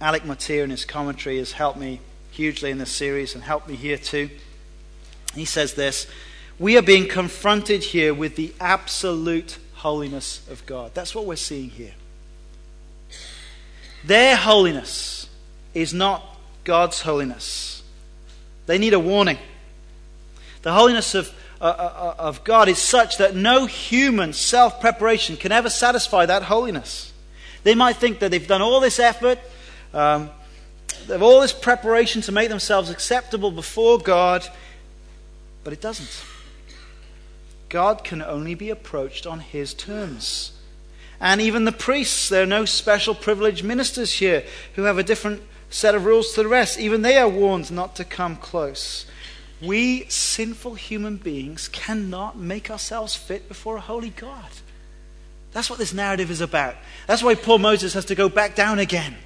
Alec 0.00 0.24
Motyer 0.24 0.64
in 0.64 0.70
his 0.70 0.84
commentary 0.84 1.38
has 1.38 1.52
helped 1.52 1.78
me 1.78 2.00
hugely 2.32 2.70
in 2.70 2.78
this 2.78 2.90
series 2.90 3.34
and 3.34 3.44
helped 3.44 3.68
me 3.68 3.76
here 3.76 3.98
too. 3.98 4.30
He 5.34 5.44
says 5.44 5.74
this 5.74 6.06
we 6.60 6.76
are 6.76 6.82
being 6.82 7.08
confronted 7.08 7.82
here 7.82 8.12
with 8.12 8.36
the 8.36 8.52
absolute 8.60 9.56
holiness 9.76 10.46
of 10.50 10.64
God. 10.66 10.90
That's 10.92 11.14
what 11.14 11.24
we're 11.24 11.36
seeing 11.36 11.70
here. 11.70 11.94
Their 14.04 14.36
holiness 14.36 15.30
is 15.72 15.94
not 15.94 16.22
God's 16.64 17.00
holiness. 17.00 17.82
They 18.66 18.76
need 18.76 18.92
a 18.92 19.00
warning. 19.00 19.38
The 20.60 20.72
holiness 20.72 21.14
of, 21.14 21.32
uh, 21.62 21.64
uh, 21.64 22.14
uh 22.18 22.22
of 22.22 22.44
God 22.44 22.68
is 22.68 22.78
such 22.78 23.16
that 23.16 23.34
no 23.34 23.64
human 23.64 24.34
self 24.34 24.82
preparation 24.82 25.38
can 25.38 25.52
ever 25.52 25.70
satisfy 25.70 26.26
that 26.26 26.42
holiness. 26.42 27.10
They 27.62 27.74
might 27.74 27.96
think 27.96 28.18
that 28.18 28.30
they've 28.30 28.46
done 28.46 28.60
all 28.60 28.80
this 28.80 28.98
effort, 28.98 29.38
um, 29.94 30.28
they 31.06 31.14
have 31.14 31.22
all 31.22 31.40
this 31.40 31.54
preparation 31.54 32.20
to 32.22 32.32
make 32.32 32.50
themselves 32.50 32.90
acceptable 32.90 33.50
before 33.50 33.98
God, 33.98 34.46
but 35.64 35.72
it 35.72 35.80
doesn't. 35.80 36.24
God 37.70 38.04
can 38.04 38.20
only 38.20 38.54
be 38.54 38.68
approached 38.68 39.26
on 39.26 39.40
his 39.40 39.72
terms. 39.72 40.52
And 41.20 41.40
even 41.40 41.64
the 41.64 41.72
priests, 41.72 42.28
there 42.28 42.42
are 42.42 42.46
no 42.46 42.64
special 42.64 43.14
privileged 43.14 43.64
ministers 43.64 44.12
here 44.14 44.44
who 44.74 44.82
have 44.82 44.98
a 44.98 45.02
different 45.02 45.42
set 45.70 45.94
of 45.94 46.04
rules 46.04 46.34
to 46.34 46.42
the 46.42 46.48
rest. 46.48 46.78
Even 46.78 47.02
they 47.02 47.16
are 47.16 47.28
warned 47.28 47.70
not 47.70 47.96
to 47.96 48.04
come 48.04 48.36
close. 48.36 49.06
We 49.62 50.06
sinful 50.08 50.74
human 50.74 51.16
beings 51.16 51.68
cannot 51.68 52.36
make 52.36 52.70
ourselves 52.70 53.14
fit 53.14 53.48
before 53.48 53.76
a 53.76 53.80
holy 53.80 54.10
God. 54.10 54.50
That's 55.52 55.68
what 55.68 55.78
this 55.78 55.92
narrative 55.92 56.30
is 56.30 56.40
about. 56.40 56.76
That's 57.06 57.22
why 57.22 57.34
poor 57.34 57.58
Moses 57.58 57.94
has 57.94 58.06
to 58.06 58.14
go 58.14 58.28
back 58.28 58.54
down 58.54 58.78
again. 58.78 59.16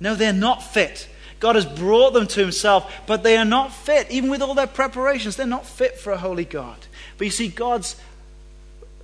No, 0.00 0.14
they're 0.14 0.32
not 0.32 0.62
fit. 0.62 1.08
God 1.40 1.56
has 1.56 1.66
brought 1.66 2.12
them 2.12 2.26
to 2.28 2.40
himself, 2.40 2.92
but 3.06 3.22
they 3.22 3.36
are 3.36 3.44
not 3.44 3.72
fit. 3.72 4.10
Even 4.10 4.30
with 4.30 4.42
all 4.42 4.54
their 4.54 4.66
preparations, 4.66 5.36
they're 5.36 5.46
not 5.46 5.66
fit 5.66 5.98
for 5.98 6.12
a 6.12 6.18
holy 6.18 6.44
God. 6.44 6.86
But 7.18 7.26
you 7.26 7.30
see, 7.30 7.48
God's 7.48 7.96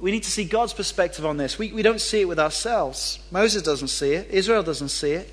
we 0.01 0.11
need 0.11 0.25
to 0.25 0.31
see 0.31 0.45
God's 0.45 0.73
perspective 0.73 1.25
on 1.25 1.37
this. 1.37 1.59
We, 1.59 1.73
we 1.73 1.83
don't 1.83 2.01
see 2.01 2.21
it 2.21 2.29
with 2.29 2.39
ourselves. 2.39 3.21
Moses 3.31 3.63
doesn't 3.63 3.89
see 3.89 4.13
it, 4.13 4.31
Israel 4.31 4.63
doesn't 4.63 4.89
see 4.89 5.13
it. 5.13 5.31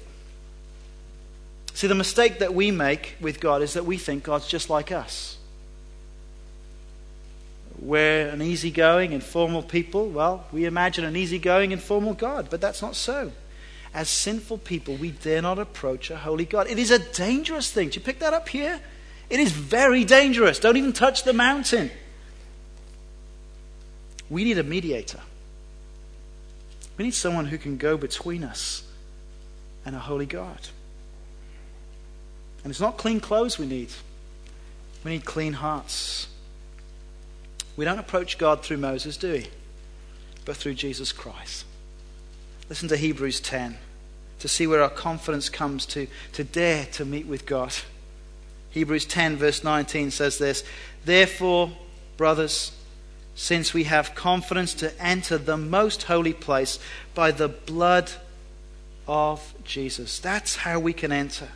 See, 1.74 1.88
the 1.88 1.96
mistake 1.96 2.40
that 2.40 2.54
we 2.54 2.70
make 2.70 3.16
with 3.20 3.40
God 3.40 3.62
is 3.62 3.74
that 3.74 3.86
we 3.86 3.98
think 3.98 4.24
God's 4.24 4.48
just 4.48 4.70
like 4.70 4.92
us. 4.92 5.38
we're 7.80 8.28
an 8.28 8.42
easygoing, 8.42 9.12
informal 9.12 9.64
people. 9.64 10.08
Well, 10.08 10.46
we 10.52 10.66
imagine 10.66 11.04
an 11.04 11.16
easygoing, 11.16 11.72
informal 11.72 12.14
God, 12.14 12.48
but 12.50 12.62
that's 12.62 12.82
not 12.82 12.96
so. 12.96 13.32
As 13.94 14.08
sinful 14.08 14.60
people, 14.60 14.96
we 14.96 15.12
dare 15.12 15.42
not 15.42 15.60
approach 15.60 16.12
a 16.12 16.18
holy 16.18 16.46
God. 16.46 16.68
It 16.68 16.78
is 16.78 16.92
a 16.92 17.00
dangerous 17.00 17.72
thing. 17.72 17.90
Do 17.90 18.00
you 18.00 18.06
pick 18.06 18.20
that 18.20 18.34
up 18.34 18.48
here? 18.48 18.80
It 19.30 19.40
is 19.40 19.52
very 19.52 20.06
dangerous. 20.06 20.60
Don't 20.60 20.78
even 20.78 20.94
touch 20.94 21.24
the 21.24 21.34
mountain. 21.34 21.90
We 24.32 24.46
need 24.46 24.58
a 24.58 24.64
mediator. 24.64 25.20
We 26.98 27.04
need 27.04 27.14
someone 27.14 27.46
who 27.46 27.58
can 27.58 27.76
go 27.76 27.98
between 27.98 28.46
us 28.46 28.84
and 29.86 29.94
a 29.94 30.00
holy 30.00 30.26
God. 30.26 30.70
And 32.64 32.72
it's 32.72 32.80
not 32.80 32.98
clean 32.98 33.20
clothes 33.20 33.60
we 33.60 33.68
need, 33.68 33.90
we 35.04 35.12
need 35.12 35.26
clean 35.26 35.54
hearts. 35.54 36.30
We 37.76 37.86
don't 37.86 38.00
approach 38.00 38.38
God 38.38 38.64
through 38.64 38.78
Moses, 38.78 39.18
do 39.18 39.34
we? 39.34 39.48
But 40.46 40.56
through 40.58 40.76
Jesus 40.76 41.12
Christ. 41.12 41.66
Listen 42.70 42.88
to 42.90 42.98
Hebrews 42.98 43.40
10 43.42 43.78
to 44.40 44.48
see 44.48 44.68
where 44.68 44.82
our 44.82 44.90
confidence 44.90 45.50
comes 45.50 45.86
to, 45.88 46.08
to 46.34 46.44
dare 46.44 46.86
to 46.94 47.06
meet 47.06 47.28
with 47.28 47.46
God. 47.46 47.74
Hebrews 48.70 49.06
10, 49.06 49.38
verse 49.38 49.64
19 49.64 50.12
says 50.12 50.38
this 50.38 50.64
Therefore, 51.04 51.72
brothers, 52.18 52.72
since 53.36 53.74
we 53.74 53.86
have 53.86 54.16
confidence 54.16 54.74
to 54.76 55.02
enter 55.02 55.38
the 55.38 55.58
most 55.58 56.04
holy 56.04 56.34
place 56.34 56.80
by 57.14 57.32
the 57.32 57.48
blood 57.48 58.12
of 59.08 59.54
Jesus. 59.64 60.20
That's 60.20 60.58
how 60.58 60.80
we 60.80 60.94
can 60.94 61.12
enter. 61.12 61.50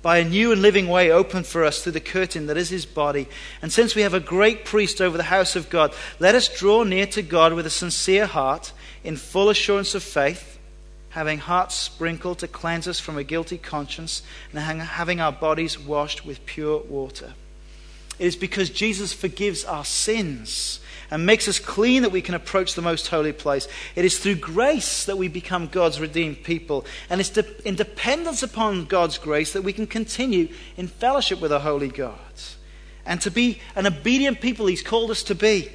By 0.00 0.18
a 0.18 0.28
new 0.28 0.52
and 0.52 0.62
living 0.62 0.88
way 0.88 1.10
opened 1.10 1.46
for 1.46 1.64
us 1.64 1.82
through 1.82 1.92
the 1.92 2.00
curtain 2.00 2.46
that 2.46 2.56
is 2.56 2.68
his 2.68 2.86
body. 2.86 3.26
And 3.60 3.72
since 3.72 3.94
we 3.94 4.02
have 4.02 4.14
a 4.14 4.20
great 4.20 4.64
priest 4.64 5.00
over 5.00 5.16
the 5.16 5.24
house 5.24 5.56
of 5.56 5.70
God, 5.70 5.92
let 6.20 6.34
us 6.34 6.48
draw 6.48 6.84
near 6.84 7.06
to 7.08 7.22
God 7.22 7.52
with 7.52 7.66
a 7.66 7.70
sincere 7.70 8.26
heart, 8.26 8.72
in 9.02 9.16
full 9.16 9.48
assurance 9.48 9.94
of 9.94 10.02
faith, 10.02 10.58
having 11.10 11.38
hearts 11.38 11.74
sprinkled 11.74 12.38
to 12.38 12.48
cleanse 12.48 12.86
us 12.86 13.00
from 13.00 13.16
a 13.18 13.24
guilty 13.24 13.58
conscience, 13.58 14.22
and 14.52 14.60
having 14.60 15.20
our 15.20 15.32
bodies 15.32 15.78
washed 15.78 16.24
with 16.24 16.46
pure 16.46 16.78
water. 16.78 17.34
It 18.18 18.26
is 18.26 18.36
because 18.36 18.70
Jesus 18.70 19.12
forgives 19.12 19.64
our 19.64 19.84
sins 19.84 20.80
and 21.10 21.24
makes 21.24 21.48
us 21.48 21.58
clean 21.58 22.02
that 22.02 22.12
we 22.12 22.22
can 22.22 22.34
approach 22.34 22.74
the 22.74 22.82
most 22.82 23.08
holy 23.08 23.32
place. 23.32 23.66
It 23.96 24.04
is 24.04 24.18
through 24.18 24.36
grace 24.36 25.04
that 25.06 25.16
we 25.16 25.28
become 25.28 25.68
God's 25.68 26.00
redeemed 26.00 26.44
people. 26.44 26.84
And 27.08 27.20
it's 27.20 27.36
in 27.64 27.76
dependence 27.76 28.42
upon 28.42 28.84
God's 28.84 29.18
grace 29.18 29.52
that 29.52 29.62
we 29.62 29.72
can 29.72 29.86
continue 29.86 30.48
in 30.76 30.88
fellowship 30.88 31.40
with 31.40 31.52
a 31.52 31.60
holy 31.60 31.88
God. 31.88 32.18
And 33.06 33.20
to 33.22 33.30
be 33.30 33.60
an 33.74 33.86
obedient 33.86 34.40
people, 34.40 34.66
He's 34.66 34.82
called 34.82 35.10
us 35.10 35.22
to 35.24 35.34
be. 35.34 35.70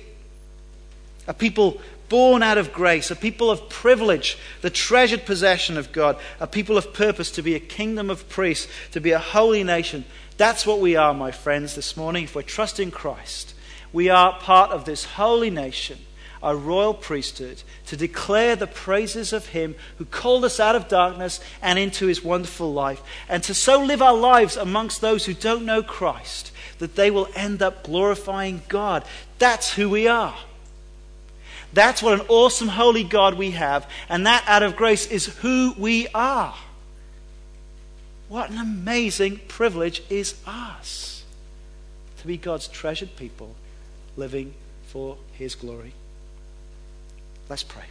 A 1.28 1.34
people 1.34 1.82
born 2.10 2.44
out 2.44 2.60
of 2.60 2.72
grace, 2.72 3.10
a 3.10 3.16
people 3.16 3.50
of 3.50 3.70
privilege, 3.70 4.38
the 4.62 4.70
treasured 4.70 5.26
possession 5.26 5.78
of 5.78 5.92
God, 5.92 6.18
a 6.40 6.46
people 6.46 6.78
of 6.78 6.94
purpose 6.94 7.32
to 7.32 7.42
be 7.42 7.56
a 7.56 7.60
kingdom 7.60 8.12
of 8.12 8.30
priests, 8.30 8.68
to 8.92 9.00
be 9.00 9.12
a 9.12 9.20
holy 9.20 9.64
nation. 9.64 10.06
That's 10.38 10.66
what 10.66 10.80
we 10.80 10.96
are, 10.96 11.14
my 11.14 11.32
friends, 11.32 11.74
this 11.74 11.98
morning, 11.98 12.26
if 12.26 12.36
we're 12.36 12.44
trusting 12.44 12.92
Christ. 12.92 13.53
We 13.94 14.10
are 14.10 14.40
part 14.40 14.72
of 14.72 14.86
this 14.86 15.06
holy 15.06 15.52
nation, 15.52 16.00
a 16.42 16.56
royal 16.56 16.96
priesthood, 16.96 17.62
to 17.86 17.96
declare 17.96 18.56
the 18.56 18.68
praises 18.68 19.32
of 19.32 19.48
Him 19.48 19.76
who 19.98 20.06
called 20.06 20.44
us 20.44 20.60
out 20.60 20.76
of 20.76 20.88
darkness 20.88 21.40
and 21.62 21.78
into 21.78 22.08
His 22.08 22.24
wonderful 22.24 22.74
life, 22.74 23.02
and 23.30 23.44
to 23.44 23.54
so 23.54 23.84
live 23.84 24.02
our 24.02 24.18
lives 24.18 24.58
amongst 24.58 25.00
those 25.00 25.26
who 25.26 25.36
don't 25.36 25.64
know 25.66 25.84
Christ 25.84 26.52
that 26.80 26.96
they 26.96 27.12
will 27.12 27.30
end 27.36 27.62
up 27.62 27.84
glorifying 27.84 28.64
God. 28.68 29.06
That's 29.38 29.72
who 29.74 29.90
we 29.90 30.08
are. 30.08 30.36
That's 31.72 32.04
what 32.04 32.20
an 32.20 32.26
awesome, 32.30 32.68
holy 32.68 33.04
God 33.04 33.36
we 33.36 33.52
have, 33.52 33.88
and 34.10 34.26
that 34.26 34.44
out 34.48 34.64
of 34.64 34.76
grace 34.76 35.08
is 35.08 35.28
who 35.38 35.74
we 35.78 36.08
are. 36.10 36.56
What 38.28 38.50
an 38.50 38.58
amazing 38.58 39.42
privilege 39.48 40.02
is 40.10 40.36
us 40.48 41.24
to 42.18 42.28
be 42.28 42.38
God's 42.38 42.68
treasured 42.68 43.16
people 43.16 43.56
living 44.16 44.54
for 44.88 45.18
His 45.34 45.56
glory. 45.56 45.94
Let's 47.50 47.64
pray. 47.64 47.84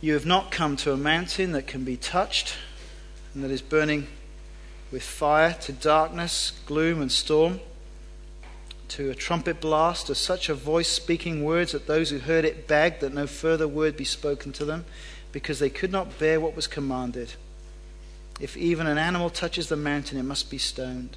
You 0.00 0.14
have 0.14 0.26
not 0.26 0.52
come 0.52 0.76
to 0.76 0.92
a 0.92 0.96
mountain 0.96 1.52
that 1.52 1.66
can 1.66 1.82
be 1.82 1.96
touched 1.96 2.54
and 3.34 3.42
that 3.42 3.50
is 3.50 3.60
burning 3.60 4.06
with 4.92 5.02
fire, 5.02 5.54
to 5.60 5.72
darkness, 5.72 6.52
gloom, 6.66 7.02
and 7.02 7.10
storm 7.10 7.60
to 8.88 9.10
a 9.10 9.14
trumpet 9.14 9.60
blast, 9.60 10.06
to 10.06 10.14
such 10.14 10.48
a 10.48 10.54
voice 10.54 10.88
speaking 10.88 11.44
words 11.44 11.72
that 11.72 11.86
those 11.86 12.10
who 12.10 12.18
heard 12.18 12.44
it 12.44 12.66
begged 12.66 13.00
that 13.00 13.14
no 13.14 13.26
further 13.26 13.68
word 13.68 13.96
be 13.96 14.04
spoken 14.04 14.52
to 14.52 14.64
them, 14.64 14.84
because 15.32 15.58
they 15.58 15.70
could 15.70 15.92
not 15.92 16.18
bear 16.18 16.40
what 16.40 16.56
was 16.56 16.66
commanded. 16.66 17.34
If 18.40 18.56
even 18.56 18.86
an 18.86 18.98
animal 18.98 19.30
touches 19.30 19.68
the 19.68 19.76
mountain, 19.76 20.18
it 20.18 20.22
must 20.22 20.50
be 20.50 20.58
stoned. 20.58 21.16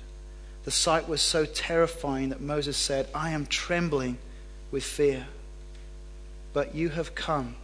The 0.63 0.71
sight 0.71 1.07
was 1.07 1.21
so 1.21 1.45
terrifying 1.45 2.29
that 2.29 2.41
Moses 2.41 2.77
said, 2.77 3.07
I 3.15 3.31
am 3.31 3.45
trembling 3.45 4.17
with 4.69 4.83
fear. 4.83 5.27
But 6.53 6.75
you 6.75 6.89
have 6.89 7.15
come 7.15 7.55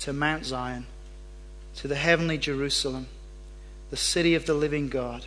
to 0.00 0.12
Mount 0.12 0.44
Zion, 0.44 0.86
to 1.76 1.88
the 1.88 1.96
heavenly 1.96 2.38
Jerusalem, 2.38 3.06
the 3.90 3.96
city 3.96 4.34
of 4.34 4.46
the 4.46 4.54
living 4.54 4.88
God 4.88 5.26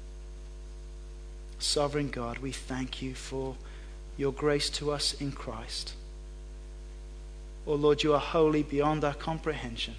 Sovereign 1.61 2.09
God, 2.09 2.39
we 2.39 2.51
thank 2.51 3.01
you 3.01 3.13
for 3.13 3.55
your 4.17 4.31
grace 4.31 4.69
to 4.71 4.91
us 4.91 5.13
in 5.13 5.31
Christ. 5.31 5.93
Oh 7.67 7.75
Lord, 7.75 8.01
you 8.03 8.13
are 8.13 8.19
holy 8.19 8.63
beyond 8.63 9.03
our 9.03 9.13
comprehension. 9.13 9.95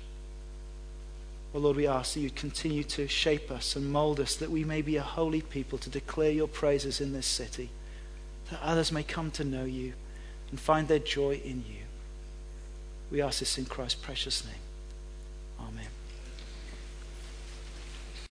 Oh 1.55 1.61
Lord, 1.61 1.77
we 1.77 1.87
ask 1.87 2.15
that 2.15 2.21
you 2.21 2.31
continue 2.31 2.83
to 2.85 3.07
shape 3.07 3.51
us 3.51 3.77
and 3.77 3.93
mold 3.93 4.19
us 4.19 4.35
that 4.37 4.51
we 4.51 4.65
may 4.65 4.83
be 4.83 4.97
a 4.97 5.03
holy 5.03 5.41
people 5.41 5.79
to 5.79 5.91
declare 5.91 6.33
your 6.33 6.49
praises 6.49 7.01
in 7.01 7.13
this 7.13 7.27
city, 7.27 7.71
that 8.51 8.61
others 8.61 8.91
may 8.91 9.05
come 9.05 9.31
to 9.33 9.45
know 9.45 9.65
you 9.65 9.93
and 10.51 10.59
find 10.59 10.89
their 10.89 10.99
joy 10.99 11.41
in 11.45 11.65
you. 11.69 11.85
We 13.11 13.23
ask 13.23 13.39
this 13.39 13.59
in 13.59 13.67
Christ's 13.67 14.01
precious 14.03 14.45
name. 14.45 14.55